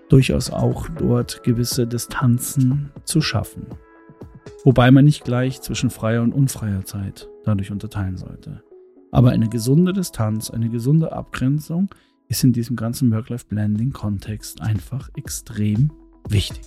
Durchaus 0.10 0.50
auch 0.50 0.88
dort 0.98 1.44
gewisse 1.44 1.86
Distanzen 1.86 2.92
zu 3.04 3.22
schaffen. 3.22 3.68
Wobei 4.64 4.92
man 4.92 5.06
nicht 5.06 5.24
gleich 5.24 5.62
zwischen 5.62 5.90
freier 5.90 6.22
und 6.22 6.34
unfreier 6.34 6.86
Zeit 6.86 7.28
dadurch 7.44 7.72
unterteilen 7.72 8.18
sollte. 8.18 8.64
Aber 9.12 9.32
eine 9.32 9.50
gesunde 9.50 9.94
Distanz, 9.94 10.50
eine 10.50 10.70
gesunde 10.70 11.12
Abgrenzung 11.12 11.90
ist 12.30 12.44
in 12.44 12.54
diesem 12.54 12.76
ganzen 12.76 13.12
Work-Life-Blending-Kontext 13.12 14.62
einfach 14.62 15.10
extrem 15.16 15.92
wichtig. 16.30 16.64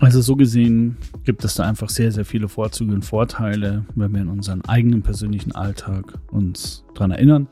Also 0.00 0.20
so 0.20 0.34
gesehen 0.34 0.96
gibt 1.22 1.44
es 1.44 1.54
da 1.54 1.68
einfach 1.68 1.88
sehr, 1.88 2.10
sehr 2.10 2.24
viele 2.24 2.48
Vorzüge 2.48 2.92
und 2.92 3.04
Vorteile, 3.04 3.84
wenn 3.94 4.12
wir 4.12 4.22
in 4.22 4.28
unseren 4.28 4.64
eigenen 4.64 5.02
persönlichen 5.02 5.52
Alltag 5.52 6.18
uns 6.32 6.84
daran 6.94 7.12
erinnern, 7.12 7.46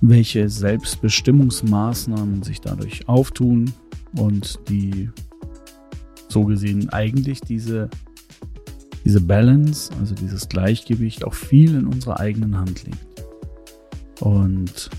welche 0.00 0.48
Selbstbestimmungsmaßnahmen 0.48 2.42
sich 2.42 2.60
dadurch 2.60 3.08
auftun 3.08 3.72
und 4.16 4.58
die 4.68 5.10
so 6.30 6.44
gesehen 6.44 6.88
eigentlich 6.90 7.40
diese, 7.40 7.88
diese 9.04 9.20
Balance, 9.20 9.92
also 9.98 10.14
dieses 10.14 10.48
Gleichgewicht 10.48 11.24
auch 11.24 11.34
viel 11.34 11.74
in 11.74 11.86
unserer 11.86 12.20
eigenen 12.20 12.56
Hand 12.56 12.84
liegt. 12.84 13.24
Und 14.20 14.90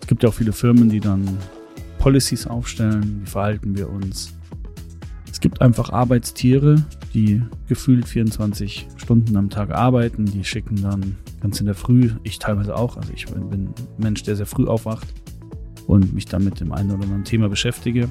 es 0.00 0.06
gibt 0.06 0.22
ja 0.22 0.28
auch 0.28 0.34
viele 0.34 0.52
Firmen, 0.52 0.88
die 0.88 1.00
dann 1.00 1.28
Policies 1.98 2.46
aufstellen, 2.46 3.22
wie 3.22 3.30
verhalten 3.30 3.76
wir 3.76 3.90
uns 3.90 4.32
es 5.40 5.42
gibt 5.42 5.62
einfach 5.62 5.88
Arbeitstiere, 5.88 6.84
die 7.14 7.42
gefühlt 7.66 8.06
24 8.06 8.88
Stunden 8.98 9.38
am 9.38 9.48
Tag 9.48 9.70
arbeiten. 9.70 10.26
Die 10.26 10.44
schicken 10.44 10.82
dann 10.82 11.16
ganz 11.40 11.58
in 11.60 11.64
der 11.64 11.74
Früh, 11.74 12.10
ich 12.24 12.38
teilweise 12.38 12.76
auch, 12.76 12.98
also 12.98 13.10
ich 13.14 13.24
bin 13.24 13.68
ein 13.68 13.74
Mensch, 13.96 14.22
der 14.22 14.36
sehr 14.36 14.44
früh 14.44 14.66
aufwacht 14.66 15.08
und 15.86 16.12
mich 16.12 16.26
dann 16.26 16.44
mit 16.44 16.60
dem 16.60 16.72
einen 16.72 16.90
oder 16.90 17.04
anderen 17.04 17.24
Thema 17.24 17.48
beschäftige. 17.48 18.10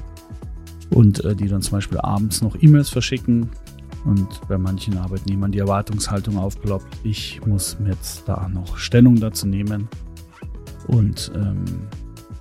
Und 0.90 1.24
äh, 1.24 1.36
die 1.36 1.48
dann 1.48 1.62
zum 1.62 1.78
Beispiel 1.78 1.98
abends 1.98 2.42
noch 2.42 2.56
E-Mails 2.60 2.88
verschicken. 2.88 3.48
Und 4.04 4.40
bei 4.48 4.56
manchen 4.56 4.96
Arbeitnehmern 4.98 5.52
die 5.52 5.58
Erwartungshaltung 5.58 6.38
aufploppt, 6.38 6.86
ich 7.04 7.40
muss 7.46 7.76
jetzt 7.86 8.24
da 8.26 8.48
noch 8.48 8.78
Stellung 8.78 9.16
dazu 9.16 9.46
nehmen. 9.46 9.88
Und 10.86 11.30
ähm, 11.34 11.64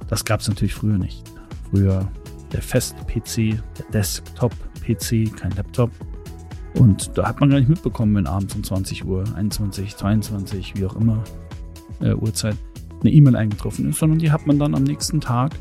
das 0.08 0.26
gab 0.26 0.40
es 0.40 0.48
natürlich 0.48 0.74
früher 0.74 0.98
nicht. 0.98 1.24
Früher 1.70 2.10
der 2.52 2.62
Fest-PC, 2.62 3.36
der 3.78 3.86
Desktop 3.94 4.54
PC, 4.82 5.36
kein 5.36 5.52
Laptop. 5.56 5.92
Und 6.76 7.12
da 7.18 7.28
hat 7.28 7.40
man 7.40 7.50
gar 7.50 7.60
nicht 7.60 7.70
mitbekommen, 7.70 8.16
wenn 8.16 8.28
abends 8.28 8.56
um 8.56 8.64
20 8.64 9.06
Uhr, 9.06 9.24
21, 9.36 9.96
22, 9.96 10.74
wie 10.78 10.86
auch 10.86 10.96
immer, 10.96 11.24
äh, 12.00 12.14
Uhrzeit, 12.14 12.56
eine 13.02 13.12
E-Mail 13.12 13.36
eingetroffen 13.36 13.90
ist, 13.90 14.00
sondern 14.00 14.20
die 14.20 14.32
hat 14.32 14.48
man 14.48 14.60
dann 14.60 14.76
am 14.76 14.84
nächsten 14.84 15.22
Tag 15.22 15.52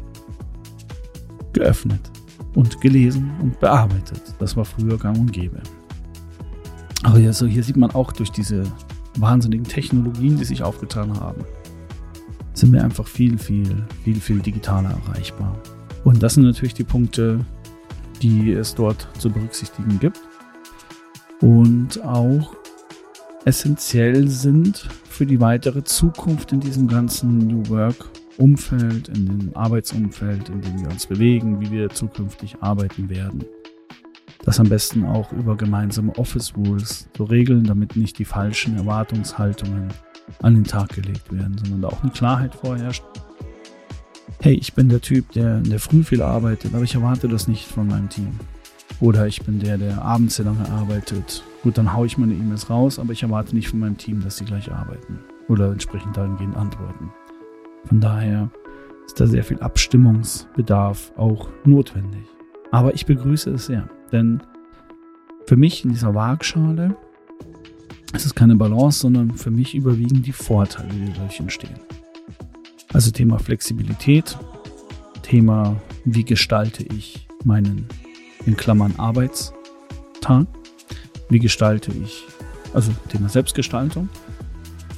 geöffnet 1.53 2.01
und 2.55 2.81
gelesen 2.81 3.31
und 3.43 3.59
bearbeitet. 3.61 4.23
Das 4.39 4.57
war 4.57 4.65
früher 4.65 4.99
gang 4.99 5.19
und 5.19 5.33
gäbe. 5.33 5.61
Aber 7.03 7.19
ja, 7.19 7.33
so 7.33 7.47
hier 7.47 7.63
sieht 7.63 7.77
man 7.77 7.91
auch 7.93 8.13
durch 8.13 8.31
diese 8.31 8.65
wahnsinnigen 9.17 9.67
Technologien, 9.67 10.37
die 10.37 10.45
sich 10.45 10.63
aufgetan 10.63 11.19
haben, 11.19 11.45
sind 12.55 12.73
wir 12.73 12.83
einfach 12.83 13.07
viel, 13.07 13.39
viel, 13.39 13.85
viel, 14.05 14.21
viel 14.21 14.41
digitaler 14.41 14.91
erreichbar. 15.07 15.57
Und 16.05 16.23
das 16.23 16.35
sind 16.35 16.45
natürlich 16.45 16.75
die 16.75 16.85
Punkte, 16.85 17.45
die 18.21 18.53
es 18.53 18.75
dort 18.75 19.09
zu 19.19 19.31
berücksichtigen 19.31 19.99
gibt 20.01 20.21
und 21.41 22.03
auch 22.05 22.55
essentiell 23.45 24.29
sind 24.29 24.89
für 25.09 25.25
die 25.25 25.41
weitere 25.41 25.85
Zukunft 25.85 26.53
in 26.53 26.61
diesem 26.61 26.89
ganzen 26.89 27.39
New 27.39 27.69
Work 27.69 28.11
Umfeld, 28.39 29.09
in 29.09 29.27
dem 29.27 29.57
Arbeitsumfeld, 29.57 30.49
in 30.49 30.61
dem 30.61 30.81
wir 30.81 30.89
uns 30.89 31.07
bewegen, 31.07 31.61
wie 31.61 31.71
wir 31.71 31.91
zukünftig 31.91 32.57
arbeiten 32.61 33.11
werden. 33.11 33.45
Das 34.45 34.61
am 34.61 34.69
besten 34.69 35.05
auch 35.05 35.33
über 35.33 35.57
gemeinsame 35.57 36.17
Office 36.17 36.55
Rules 36.57 37.09
zu 37.15 37.25
regeln, 37.25 37.65
damit 37.65 37.97
nicht 37.97 38.19
die 38.19 38.25
falschen 38.25 38.77
Erwartungshaltungen 38.77 39.89
an 40.41 40.55
den 40.55 40.65
Tag 40.65 40.91
gelegt 40.91 41.33
werden, 41.33 41.57
sondern 41.59 41.83
da 41.83 41.89
auch 41.89 42.03
eine 42.03 42.13
Klarheit 42.13 42.55
vorherrscht 42.55 43.03
hey, 44.41 44.55
ich 44.55 44.75
bin 44.75 44.89
der 44.89 45.01
Typ, 45.01 45.33
der 45.33 45.59
in 45.59 45.71
der 45.71 45.81
Früh 45.81 46.03
viel 46.03 46.23
arbeitet, 46.23 46.75
aber 46.75 46.85
ich 46.85 46.95
erwarte 46.95 47.29
das 47.29 47.49
nicht 47.49 47.67
von 47.67 47.87
meinem 47.87 48.09
Team. 48.09 48.39
Oder 49.01 49.27
ich 49.27 49.43
bin 49.43 49.61
der, 49.61 49.79
der 49.79 50.03
abends 50.03 50.37
sehr 50.37 50.45
lange 50.45 50.69
arbeitet. 50.71 51.45
Gut, 51.63 51.79
dann 51.79 51.93
haue 51.93 52.07
ich 52.07 52.19
meine 52.19 52.35
E-Mails 52.35 52.69
raus, 52.69 52.99
aber 52.99 53.13
ich 53.13 53.23
erwarte 53.23 53.55
nicht 53.55 53.69
von 53.69 53.81
meinem 53.81 53.97
Team, 53.97 54.23
dass 54.23 54.37
sie 54.37 54.45
gleich 54.45 54.73
arbeiten. 54.73 55.21
Oder 55.49 55.71
entsprechend 55.71 56.17
dahingehend 56.17 56.57
antworten. 56.57 57.11
Von 57.85 58.01
daher 58.01 58.51
ist 59.07 59.19
da 59.21 59.27
sehr 59.27 59.45
viel 59.45 59.61
Abstimmungsbedarf 59.61 61.13
auch 61.17 61.49
notwendig. 61.65 62.25
Aber 62.71 62.95
ich 62.95 63.07
begrüße 63.07 63.51
es 63.51 63.67
sehr, 63.67 63.89
denn 64.13 64.43
für 65.47 65.57
mich 65.57 65.85
in 65.85 65.91
dieser 65.91 66.15
Waagschale 66.15 66.95
ist 68.13 68.27
es 68.27 68.35
keine 68.35 68.57
Balance, 68.57 69.01
sondern 69.01 69.33
für 69.33 69.51
mich 69.51 69.75
überwiegen 69.75 70.23
die 70.23 70.33
Vorteile, 70.33 70.89
die 70.91 71.13
dadurch 71.13 71.41
entstehen. 71.41 71.81
Also 72.93 73.11
Thema 73.11 73.39
Flexibilität, 73.39 74.39
Thema, 75.23 75.77
wie 76.05 76.25
gestalte 76.25 76.85
ich 76.85 77.27
meinen, 77.45 77.87
in 78.47 78.57
Klammern, 78.57 78.95
Arbeitstag, 78.97 80.47
wie 81.29 81.39
gestalte 81.39 81.93
ich, 81.93 82.25
also 82.73 82.93
Thema 83.11 83.29
Selbstgestaltung. 83.29 84.09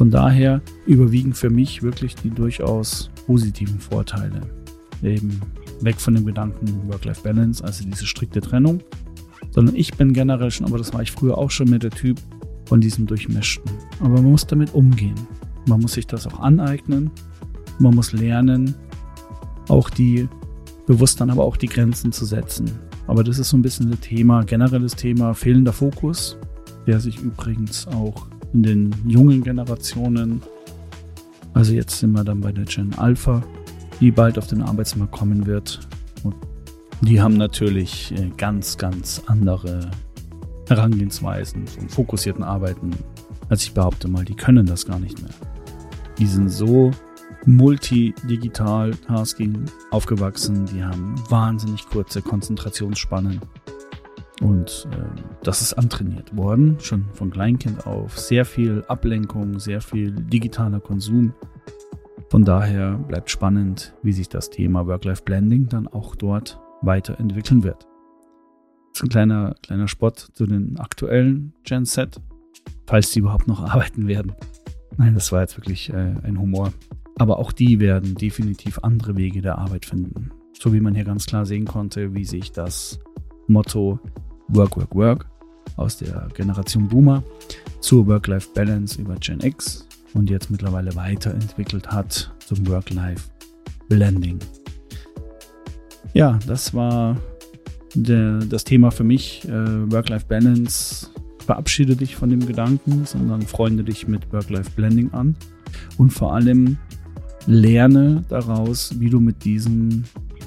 Von 0.00 0.10
daher 0.10 0.62
überwiegen 0.86 1.34
für 1.34 1.50
mich 1.50 1.82
wirklich 1.82 2.14
die 2.14 2.30
durchaus 2.30 3.10
positiven 3.26 3.78
Vorteile. 3.78 4.40
eben 5.02 5.42
weg 5.82 6.00
von 6.00 6.14
dem 6.14 6.24
Gedanken 6.24 6.88
Work-Life-Balance, 6.90 7.62
also 7.62 7.84
diese 7.84 8.06
strikte 8.06 8.40
Trennung, 8.40 8.80
sondern 9.50 9.76
ich 9.76 9.92
bin 9.98 10.14
generell 10.14 10.50
schon, 10.50 10.64
aber 10.64 10.78
das 10.78 10.94
war 10.94 11.02
ich 11.02 11.12
früher 11.12 11.36
auch 11.36 11.50
schon 11.50 11.68
mit 11.68 11.82
der 11.82 11.90
Typ 11.90 12.18
von 12.64 12.80
diesem 12.80 13.04
Durchmischten. 13.04 13.70
Aber 13.98 14.14
man 14.22 14.30
muss 14.30 14.46
damit 14.46 14.72
umgehen. 14.72 15.16
Man 15.66 15.80
muss 15.80 15.92
sich 15.92 16.06
das 16.06 16.26
auch 16.26 16.40
aneignen. 16.40 17.10
Man 17.78 17.94
muss 17.94 18.14
lernen, 18.14 18.74
auch 19.68 19.90
die, 19.90 20.26
bewusst 20.86 21.20
dann 21.20 21.28
aber 21.28 21.44
auch 21.44 21.58
die 21.58 21.68
Grenzen 21.68 22.10
zu 22.10 22.24
setzen. 22.24 22.70
Aber 23.06 23.22
das 23.22 23.38
ist 23.38 23.50
so 23.50 23.58
ein 23.58 23.62
bisschen 23.62 23.90
das 23.90 24.00
Thema, 24.00 24.44
generelles 24.44 24.96
Thema 24.96 25.34
fehlender 25.34 25.74
Fokus, 25.74 26.38
der 26.86 27.00
sich 27.00 27.20
übrigens 27.20 27.86
auch 27.86 28.30
in 28.52 28.62
den 28.62 28.94
jungen 29.06 29.42
Generationen, 29.42 30.42
also 31.54 31.72
jetzt 31.72 31.98
sind 31.98 32.12
wir 32.12 32.24
dann 32.24 32.40
bei 32.40 32.52
der 32.52 32.64
Gen 32.64 32.94
Alpha, 32.96 33.42
die 34.00 34.10
bald 34.10 34.38
auf 34.38 34.46
den 34.46 34.62
Arbeitsmarkt 34.62 35.12
kommen 35.12 35.46
wird. 35.46 35.80
Und 36.22 36.34
die 37.02 37.20
haben 37.20 37.36
natürlich 37.36 38.12
äh, 38.12 38.30
ganz, 38.36 38.76
ganz 38.78 39.22
andere 39.26 39.90
Herangehensweisen 40.68 41.66
vom 41.66 41.88
fokussierten 41.88 42.44
Arbeiten, 42.44 42.90
als 43.48 43.62
ich 43.62 43.74
behaupte 43.74 44.08
mal, 44.08 44.24
die 44.24 44.36
können 44.36 44.66
das 44.66 44.86
gar 44.86 44.98
nicht 44.98 45.20
mehr. 45.20 45.32
Die 46.18 46.26
sind 46.26 46.48
so 46.48 46.92
multidigital 47.46 48.92
Tasking 48.94 49.64
aufgewachsen, 49.90 50.66
die 50.66 50.84
haben 50.84 51.14
wahnsinnig 51.28 51.86
kurze 51.86 52.22
Konzentrationsspannen. 52.22 53.40
Und 54.40 54.88
äh, 54.92 55.20
das 55.42 55.60
ist 55.60 55.74
antrainiert 55.74 56.34
worden, 56.36 56.78
schon 56.80 57.04
von 57.12 57.30
Kleinkind 57.30 57.86
auf. 57.86 58.18
Sehr 58.18 58.44
viel 58.44 58.84
Ablenkung, 58.88 59.58
sehr 59.58 59.80
viel 59.80 60.12
digitaler 60.12 60.80
Konsum. 60.80 61.34
Von 62.30 62.44
daher 62.44 62.92
bleibt 62.96 63.30
spannend, 63.30 63.94
wie 64.02 64.12
sich 64.12 64.28
das 64.28 64.50
Thema 64.50 64.86
Work-Life-Blending 64.86 65.68
dann 65.68 65.88
auch 65.88 66.14
dort 66.14 66.58
weiterentwickeln 66.80 67.62
wird. 67.62 67.86
Das 68.92 69.00
ist 69.00 69.02
ein 69.02 69.08
kleiner, 69.08 69.54
kleiner 69.62 69.88
Spott 69.88 70.18
zu 70.18 70.46
den 70.46 70.78
aktuellen 70.78 71.52
Gen 71.64 71.84
Z, 71.84 72.20
falls 72.86 73.10
die 73.10 73.18
überhaupt 73.18 73.46
noch 73.46 73.62
arbeiten 73.72 74.06
werden. 74.06 74.32
Nein, 74.96 75.14
das 75.14 75.32
war 75.32 75.40
jetzt 75.42 75.56
wirklich 75.56 75.90
äh, 75.90 76.14
ein 76.22 76.38
Humor. 76.38 76.72
Aber 77.18 77.38
auch 77.38 77.52
die 77.52 77.80
werden 77.80 78.14
definitiv 78.14 78.78
andere 78.82 79.16
Wege 79.16 79.42
der 79.42 79.58
Arbeit 79.58 79.84
finden. 79.84 80.30
So 80.58 80.72
wie 80.72 80.80
man 80.80 80.94
hier 80.94 81.04
ganz 81.04 81.26
klar 81.26 81.44
sehen 81.44 81.66
konnte, 81.66 82.14
wie 82.14 82.24
sich 82.24 82.52
das 82.52 82.98
Motto 83.46 83.98
Work, 84.52 84.76
Work, 84.76 84.94
Work 84.94 85.26
aus 85.76 85.96
der 85.96 86.28
Generation 86.34 86.88
Boomer 86.88 87.22
zur 87.80 88.06
Work-Life-Balance 88.06 89.00
über 89.00 89.14
Gen 89.16 89.40
X 89.40 89.86
und 90.14 90.28
jetzt 90.30 90.50
mittlerweile 90.50 90.94
weiterentwickelt 90.96 91.90
hat 91.90 92.32
zum 92.44 92.66
Work-Life-Blending. 92.66 94.38
Ja, 96.12 96.38
das 96.46 96.74
war 96.74 97.16
der, 97.94 98.38
das 98.40 98.64
Thema 98.64 98.90
für 98.90 99.04
mich. 99.04 99.46
Äh, 99.48 99.92
Work-Life-Balance. 99.92 101.08
Verabschiede 101.46 101.96
dich 101.96 102.14
von 102.16 102.30
dem 102.30 102.46
Gedanken, 102.46 103.06
sondern 103.06 103.42
freunde 103.42 103.82
dich 103.82 104.06
mit 104.06 104.32
Work-Life-Blending 104.32 105.12
an. 105.12 105.36
Und 105.96 106.12
vor 106.12 106.34
allem 106.34 106.78
lerne 107.46 108.22
daraus, 108.28 108.94
wie 108.98 109.10
du 109.10 109.20
mit 109.20 109.44
diesen 109.44 110.04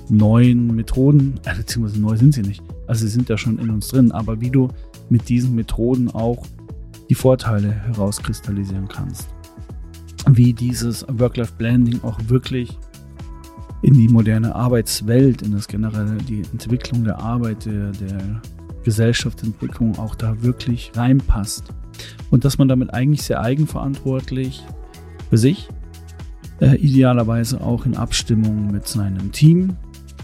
neuen 0.10 0.76
Methoden, 0.76 1.40
äh, 1.46 1.56
beziehungsweise 1.56 2.02
neu 2.02 2.18
sind 2.18 2.34
sie 2.34 2.42
nicht, 2.42 2.64
also 2.88 3.06
sie 3.06 3.12
sind 3.12 3.30
ja 3.30 3.38
schon 3.38 3.60
in 3.60 3.70
uns 3.70 3.88
drin, 3.90 4.12
aber 4.12 4.40
wie 4.42 4.50
du 4.50 4.70
mit 5.10 5.30
diesen 5.30 5.56
Methoden 5.56 6.10
auch 6.12 6.46
die 7.10 7.16
Vorteile 7.16 7.72
herauskristallisieren 7.72 8.88
kannst 8.88 9.30
wie 10.30 10.54
dieses 10.54 11.06
Work-Life-Blending 11.10 12.04
auch 12.04 12.20
wirklich 12.28 12.78
in 13.82 13.94
die 13.94 14.08
moderne 14.08 14.56
Arbeitswelt, 14.56 15.42
in 15.42 15.52
das 15.52 15.68
generelle, 15.68 16.16
die 16.16 16.44
Entwicklung 16.52 17.04
der 17.04 17.20
Arbeit, 17.20 17.66
der, 17.66 17.92
der 17.92 18.42
Gesellschaftsentwicklung 18.84 19.98
auch 20.00 20.16
da 20.16 20.42
wirklich 20.42 20.92
reinpasst. 20.96 21.66
Und 22.32 22.46
dass 22.46 22.58
man 22.58 22.68
damit 22.68 22.94
eigentlich 22.94 23.24
sehr 23.24 23.42
eigenverantwortlich 23.42 24.64
für 25.30 25.38
sich, 25.38 25.68
äh, 26.62 26.76
idealerweise 26.78 27.60
auch 27.62 27.86
in 27.86 27.98
Abstimmung 27.98 28.72
mit 28.72 28.88
seinem 28.88 29.32
Team, 29.32 29.76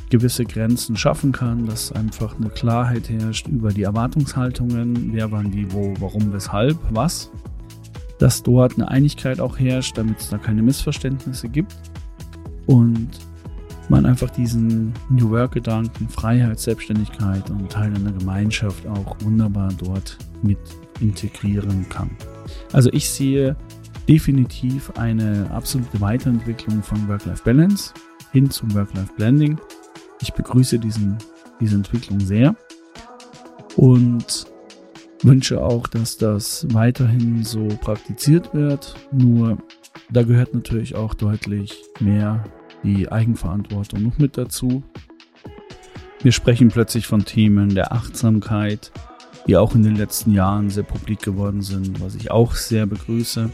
gewisse 0.09 0.43
Grenzen 0.43 0.95
schaffen 0.95 1.31
kann, 1.31 1.65
dass 1.65 1.91
einfach 1.91 2.37
eine 2.37 2.49
Klarheit 2.49 3.09
herrscht 3.09 3.47
über 3.47 3.69
die 3.69 3.83
Erwartungshaltungen, 3.83 5.13
wer 5.13 5.31
wann 5.31 5.53
wie, 5.53 5.71
wo, 5.71 5.93
warum, 5.99 6.33
weshalb, 6.33 6.77
was 6.91 7.31
dass 8.19 8.43
dort 8.43 8.75
eine 8.75 8.89
Einigkeit 8.89 9.39
auch 9.39 9.57
herrscht, 9.57 9.97
damit 9.97 10.19
es 10.19 10.29
da 10.29 10.37
keine 10.37 10.61
Missverständnisse 10.61 11.49
gibt 11.49 11.75
und 12.67 13.09
man 13.87 14.05
einfach 14.05 14.29
diesen 14.29 14.93
New 15.09 15.31
Work-Gedanken, 15.31 16.07
Freiheit, 16.09 16.59
Selbstständigkeit 16.59 17.49
und 17.49 17.71
Teil 17.71 17.91
einer 17.95 18.11
Gemeinschaft 18.11 18.85
auch 18.85 19.15
wunderbar 19.23 19.73
dort 19.83 20.17
mit 20.43 20.59
integrieren 20.99 21.87
kann. 21.89 22.11
Also 22.71 22.91
ich 22.93 23.09
sehe 23.09 23.55
definitiv 24.07 24.91
eine 24.97 25.49
absolute 25.51 25.99
Weiterentwicklung 26.01 26.83
von 26.83 27.07
Work-Life-Balance 27.07 27.93
hin 28.31 28.49
zum 28.51 28.71
Work-Life-Blending. 28.75 29.57
Ich 30.21 30.33
begrüße 30.33 30.79
diesen, 30.79 31.17
diese 31.59 31.75
Entwicklung 31.75 32.19
sehr 32.19 32.55
und 33.75 34.47
wünsche 35.23 35.61
auch, 35.61 35.87
dass 35.87 36.17
das 36.17 36.65
weiterhin 36.73 37.43
so 37.43 37.67
praktiziert 37.67 38.53
wird. 38.53 38.95
Nur 39.11 39.57
da 40.09 40.23
gehört 40.23 40.53
natürlich 40.53 40.95
auch 40.95 41.13
deutlich 41.13 41.83
mehr 41.99 42.43
die 42.83 43.11
Eigenverantwortung 43.11 44.03
noch 44.03 44.17
mit 44.17 44.37
dazu. 44.37 44.83
Wir 46.21 46.31
sprechen 46.31 46.69
plötzlich 46.69 47.07
von 47.07 47.23
Themen 47.23 47.75
der 47.75 47.93
Achtsamkeit, 47.93 48.91
die 49.47 49.55
auch 49.55 49.75
in 49.75 49.83
den 49.83 49.95
letzten 49.95 50.33
Jahren 50.33 50.69
sehr 50.69 50.83
publik 50.83 51.21
geworden 51.21 51.61
sind, 51.61 52.01
was 52.01 52.15
ich 52.15 52.31
auch 52.31 52.55
sehr 52.55 52.85
begrüße. 52.85 53.49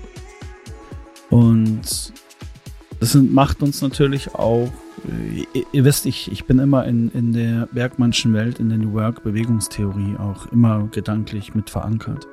Und 1.29 2.13
das 3.05 3.13
macht 3.21 3.61
uns 3.61 3.83
natürlich 3.83 4.33
auch 4.33 4.71
ihr, 5.53 5.63
ihr, 5.71 5.85
wisst, 5.85 6.07
ich, 6.07 6.31
ich 6.31 6.45
bin 6.45 6.57
immer 6.57 6.85
in, 6.85 7.09
in 7.11 7.33
der 7.33 7.67
Bergmannschen 7.71 8.33
Welt, 8.33 8.59
in 8.59 8.69
der 8.69 8.79
New 8.79 8.93
Work 8.93 9.23
Bewegungstheorie 9.23 10.15
auch 10.17 10.47
immer 10.51 10.87
gedanklich 10.87 11.53
mit 11.53 11.69
verankert. 11.69 12.27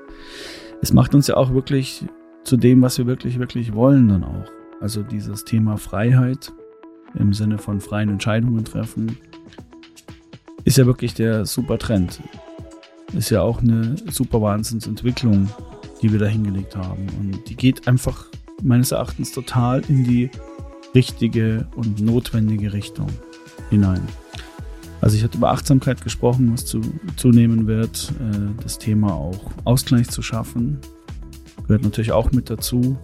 Es 0.80 0.94
macht 0.94 1.14
uns 1.14 1.26
ja 1.26 1.36
auch 1.36 1.52
wirklich 1.52 2.06
zu 2.44 2.56
dem, 2.56 2.80
was 2.80 2.96
wir 2.96 3.06
wirklich, 3.06 3.38
wirklich 3.38 3.74
wollen 3.74 4.08
dann 4.08 4.24
auch. 4.24 4.46
Also 4.80 5.02
dieses 5.02 5.44
Thema 5.44 5.76
Freiheit 5.76 6.52
im 7.14 7.34
Sinne 7.34 7.58
von 7.58 7.82
freien 7.82 8.08
Entscheidungen 8.08 8.64
treffen, 8.64 9.18
ist 10.64 10.78
ja 10.78 10.86
wirklich 10.86 11.12
der 11.12 11.44
super 11.44 11.78
Trend. 11.78 12.22
Ist 13.12 13.28
ja 13.28 13.42
auch 13.42 13.60
eine 13.60 13.96
super 14.10 14.40
Wahnsinnsentwicklung, 14.40 15.50
die 16.00 16.10
wir 16.10 16.18
da 16.18 16.26
hingelegt 16.26 16.74
haben. 16.76 17.06
Und 17.20 17.46
die 17.50 17.56
geht 17.56 17.86
einfach 17.86 18.24
meines 18.62 18.92
Erachtens 18.92 19.32
total 19.32 19.82
in 19.88 20.04
die 20.04 20.30
richtige 20.94 21.66
und 21.76 22.00
notwendige 22.00 22.72
Richtung 22.72 23.08
hinein. 23.70 24.02
Also 25.00 25.16
ich 25.16 25.24
hatte 25.24 25.38
über 25.38 25.50
Achtsamkeit 25.50 26.02
gesprochen, 26.02 26.52
was 26.52 26.64
zu, 26.64 26.80
zunehmen 27.16 27.66
wird. 27.66 28.12
Äh, 28.20 28.62
das 28.62 28.78
Thema 28.78 29.14
auch 29.14 29.50
Ausgleich 29.64 30.08
zu 30.08 30.22
schaffen 30.22 30.78
gehört 31.66 31.82
natürlich 31.82 32.12
auch 32.12 32.32
mit 32.32 32.50
dazu, 32.50 32.96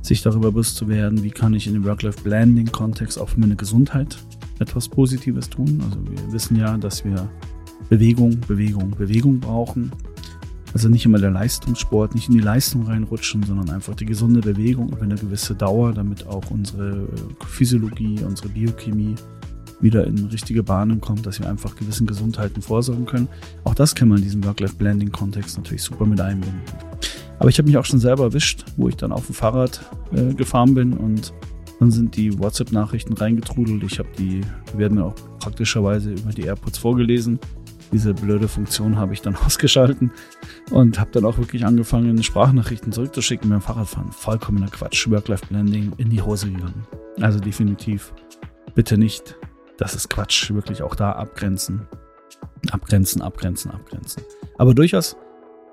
sich 0.00 0.22
darüber 0.22 0.52
bewusst 0.52 0.76
zu 0.76 0.88
werden, 0.88 1.22
wie 1.22 1.30
kann 1.30 1.54
ich 1.54 1.66
in 1.66 1.74
dem 1.74 1.84
Work-Life-Blending-Kontext 1.84 3.18
auch 3.18 3.30
für 3.30 3.40
meine 3.40 3.56
Gesundheit 3.56 4.16
etwas 4.58 4.88
Positives 4.88 5.50
tun. 5.50 5.82
Also 5.84 5.98
wir 6.08 6.32
wissen 6.32 6.56
ja, 6.56 6.76
dass 6.76 7.04
wir 7.04 7.28
Bewegung, 7.88 8.40
Bewegung, 8.46 8.90
Bewegung 8.90 9.40
brauchen. 9.40 9.92
Also 10.72 10.88
nicht 10.88 11.06
immer 11.06 11.18
der 11.18 11.30
Leistungssport, 11.30 12.14
nicht 12.14 12.28
in 12.28 12.34
die 12.34 12.40
Leistung 12.40 12.86
reinrutschen, 12.86 13.42
sondern 13.42 13.70
einfach 13.70 13.94
die 13.94 14.04
gesunde 14.04 14.40
Bewegung 14.40 14.90
über 14.90 15.02
eine 15.02 15.14
gewisse 15.14 15.54
Dauer, 15.54 15.92
damit 15.92 16.26
auch 16.26 16.50
unsere 16.50 16.90
äh, 16.90 17.44
Physiologie, 17.46 18.20
unsere 18.26 18.48
Biochemie 18.48 19.14
wieder 19.80 20.06
in 20.06 20.26
richtige 20.26 20.62
Bahnen 20.62 21.00
kommt, 21.00 21.26
dass 21.26 21.40
wir 21.40 21.48
einfach 21.48 21.76
gewissen 21.76 22.06
Gesundheiten 22.06 22.62
vorsorgen 22.62 23.06
können. 23.06 23.28
Auch 23.64 23.74
das 23.74 23.94
kann 23.94 24.08
man 24.08 24.18
in 24.18 24.24
diesem 24.24 24.44
Work-Life-Blending-Kontext 24.44 25.58
natürlich 25.58 25.82
super 25.82 26.06
mit 26.06 26.20
einbinden. 26.20 26.60
Aber 27.38 27.50
ich 27.50 27.58
habe 27.58 27.68
mich 27.68 27.76
auch 27.76 27.84
schon 27.84 28.00
selber 28.00 28.24
erwischt, 28.24 28.64
wo 28.76 28.88
ich 28.88 28.96
dann 28.96 29.12
auf 29.12 29.26
dem 29.26 29.34
Fahrrad 29.34 29.80
äh, 30.12 30.32
gefahren 30.34 30.74
bin 30.74 30.94
und 30.94 31.32
dann 31.78 31.90
sind 31.90 32.16
die 32.16 32.38
WhatsApp-Nachrichten 32.38 33.12
reingetrudelt. 33.12 33.82
Ich 33.82 33.98
habe 33.98 34.08
die, 34.18 34.40
die 34.72 34.78
werden 34.78 34.96
mir 34.96 35.04
auch 35.04 35.14
praktischerweise 35.40 36.12
über 36.12 36.30
die 36.30 36.42
AirPods 36.42 36.78
vorgelesen 36.78 37.38
diese 37.92 38.14
blöde 38.14 38.48
Funktion 38.48 38.96
habe 38.96 39.12
ich 39.12 39.22
dann 39.22 39.36
ausgeschalten 39.46 40.10
und 40.70 40.98
habe 40.98 41.10
dann 41.12 41.24
auch 41.24 41.38
wirklich 41.38 41.64
angefangen, 41.64 42.22
Sprachnachrichten 42.22 42.92
zurückzuschicken 42.92 43.48
beim 43.50 43.60
Fahrradfahren. 43.60 44.12
Vollkommener 44.12 44.68
Quatsch. 44.68 45.08
Work-Life-Blending 45.08 45.92
in 45.96 46.10
die 46.10 46.22
Hose 46.22 46.50
gegangen. 46.50 46.86
Also 47.20 47.38
definitiv 47.38 48.12
bitte 48.74 48.98
nicht. 48.98 49.36
Das 49.78 49.94
ist 49.94 50.08
Quatsch. 50.08 50.50
Wirklich 50.52 50.82
auch 50.82 50.94
da 50.94 51.12
abgrenzen. 51.12 51.86
Abgrenzen, 52.70 53.22
abgrenzen, 53.22 53.70
abgrenzen. 53.70 54.22
Aber 54.58 54.74
durchaus 54.74 55.16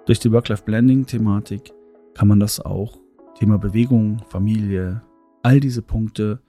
durch 0.06 0.20
die 0.20 0.32
Work-Life-Blending-Thematik 0.32 1.72
kann 2.14 2.28
man 2.28 2.40
das 2.40 2.60
auch, 2.60 3.00
Thema 3.40 3.58
Bewegung, 3.58 4.22
Familie, 4.30 5.02
all 5.42 5.60
diese 5.60 5.82
Punkte 5.82 6.42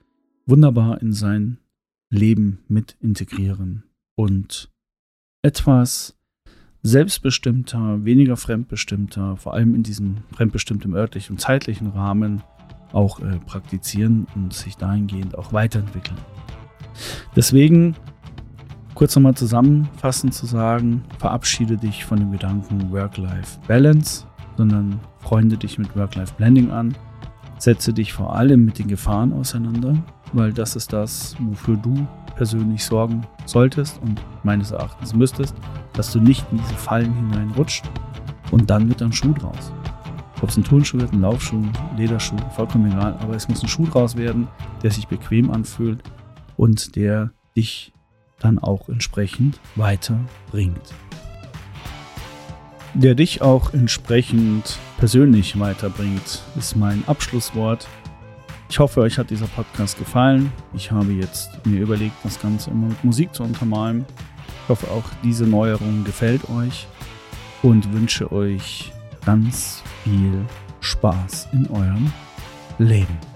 wunderbar 0.47 1.01
in 1.01 1.13
sein 1.13 1.59
Leben 2.11 2.65
mit 2.69 2.97
integrieren 3.01 3.85
und 4.15 4.74
etwas 5.45 6.17
selbstbestimmter, 6.83 8.05
weniger 8.05 8.37
fremdbestimmter, 8.37 9.37
vor 9.37 9.55
allem 9.55 9.75
in 9.75 9.83
diesem 9.83 10.19
fremdbestimmten 10.35 10.95
örtlichen 10.95 11.35
und 11.35 11.39
zeitlichen 11.39 11.89
Rahmen 11.89 12.43
auch 12.93 13.21
äh, 13.21 13.39
praktizieren 13.47 14.27
und 14.35 14.55
sich 14.55 14.77
dahingehend 14.77 15.37
auch 15.37 15.53
weiterentwickeln. 15.53 16.19
Deswegen 17.37 17.95
kurz 18.95 19.15
nochmal 19.17 19.35
zusammenfassend 19.35 20.33
zu 20.33 20.47
sagen, 20.47 21.03
verabschiede 21.19 21.77
dich 21.77 22.05
von 22.05 22.19
dem 22.21 22.33
Gedanken 22.33 22.91
Work-Life-Balance, 22.91 24.27
sondern 24.57 25.01
freunde 25.19 25.59
dich 25.59 25.79
mit 25.79 25.95
Work-Life-Blending 25.95 26.71
an, 26.71 26.95
setze 27.59 27.93
dich 27.93 28.13
vor 28.13 28.35
allem 28.35 28.65
mit 28.65 28.79
den 28.79 28.89
Gefahren 28.89 29.33
auseinander, 29.33 30.03
weil 30.33 30.53
das 30.53 30.77
ist 30.77 30.93
das, 30.93 31.37
wofür 31.41 31.77
du 31.77 32.07
persönlich 32.37 32.85
sorgen 32.85 33.27
solltest 33.47 34.01
und 34.03 34.21
meines 34.43 34.71
Erachtens 34.71 35.15
müsstest, 35.15 35.55
dass 35.93 36.13
du 36.13 36.21
nicht 36.21 36.45
in 36.51 36.59
diese 36.59 36.75
Fallen 36.75 37.13
hineinrutscht 37.15 37.85
und 38.51 38.71
dann 38.71 38.89
wird 38.89 39.03
ein 39.03 39.13
Schuh 39.13 39.33
draus. 39.33 39.73
Ob 40.43 40.49
es 40.51 40.57
ein 40.57 40.65
Turnschuh 40.65 40.99
wird, 40.99 41.13
ein 41.13 41.23
Laufschuh, 41.23 41.57
ein 41.57 41.73
Lederschuh, 41.97 42.37
vollkommen 42.55 42.91
egal, 42.91 43.17
aber 43.21 43.35
es 43.35 43.49
muss 43.49 43.63
ein 43.63 43.69
Schuh 43.69 43.87
draus 43.87 44.17
werden, 44.17 44.49
der 44.83 44.91
sich 44.91 45.09
bequem 45.09 45.51
anfühlt 45.51 46.03
und 46.57 46.97
der 46.97 47.31
dich 47.57 47.93
dann 48.41 48.59
auch 48.59 48.89
entsprechend 48.89 49.59
weiterbringt. 49.77 50.93
Der 52.95 53.15
dich 53.15 53.43
auch 53.43 53.73
entsprechend 53.73 54.79
persönlich 54.99 55.59
weiterbringt, 55.59 56.43
ist 56.57 56.77
mein 56.77 57.03
Abschlusswort. 57.09 57.89
Ich 58.75 58.81
hoffe, 58.81 59.03
euch 59.03 59.19
hat 59.19 59.31
dieser 59.31 59.47
Podcast 59.47 59.97
gefallen. 60.01 60.53
Ich 60.73 60.91
habe 60.91 61.13
jetzt 61.13 61.65
mir 61.65 61.81
überlegt, 61.81 62.17
das 62.25 62.41
Ganze 62.43 62.73
immer 62.73 62.89
mit 62.89 63.05
Musik 63.05 63.33
zu 63.33 63.45
untermalen. 63.45 64.05
Ich 64.65 64.69
hoffe, 64.69 64.91
auch 64.91 65.05
diese 65.23 65.47
Neuerung 65.47 66.03
gefällt 66.03 66.51
euch 66.51 66.89
und 67.63 67.93
wünsche 67.93 68.33
euch 68.33 68.91
ganz 69.25 69.81
viel 70.03 70.45
Spaß 70.81 71.51
in 71.53 71.71
eurem 71.71 72.13
Leben. 72.79 73.34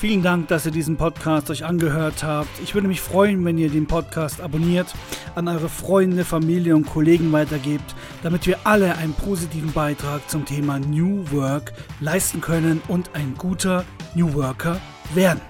Vielen 0.00 0.22
Dank, 0.22 0.48
dass 0.48 0.64
ihr 0.64 0.72
diesen 0.72 0.96
Podcast 0.96 1.50
euch 1.50 1.66
angehört 1.66 2.24
habt. 2.24 2.48
Ich 2.62 2.74
würde 2.74 2.88
mich 2.88 3.02
freuen, 3.02 3.44
wenn 3.44 3.58
ihr 3.58 3.68
den 3.68 3.86
Podcast 3.86 4.40
abonniert, 4.40 4.94
an 5.34 5.46
eure 5.46 5.68
Freunde, 5.68 6.24
Familie 6.24 6.74
und 6.74 6.86
Kollegen 6.86 7.32
weitergebt, 7.32 7.94
damit 8.22 8.46
wir 8.46 8.60
alle 8.64 8.96
einen 8.96 9.12
positiven 9.12 9.72
Beitrag 9.74 10.26
zum 10.30 10.46
Thema 10.46 10.78
New 10.78 11.30
Work 11.32 11.74
leisten 12.00 12.40
können 12.40 12.80
und 12.88 13.10
ein 13.14 13.34
guter 13.36 13.84
New 14.14 14.32
Worker 14.32 14.80
werden. 15.12 15.42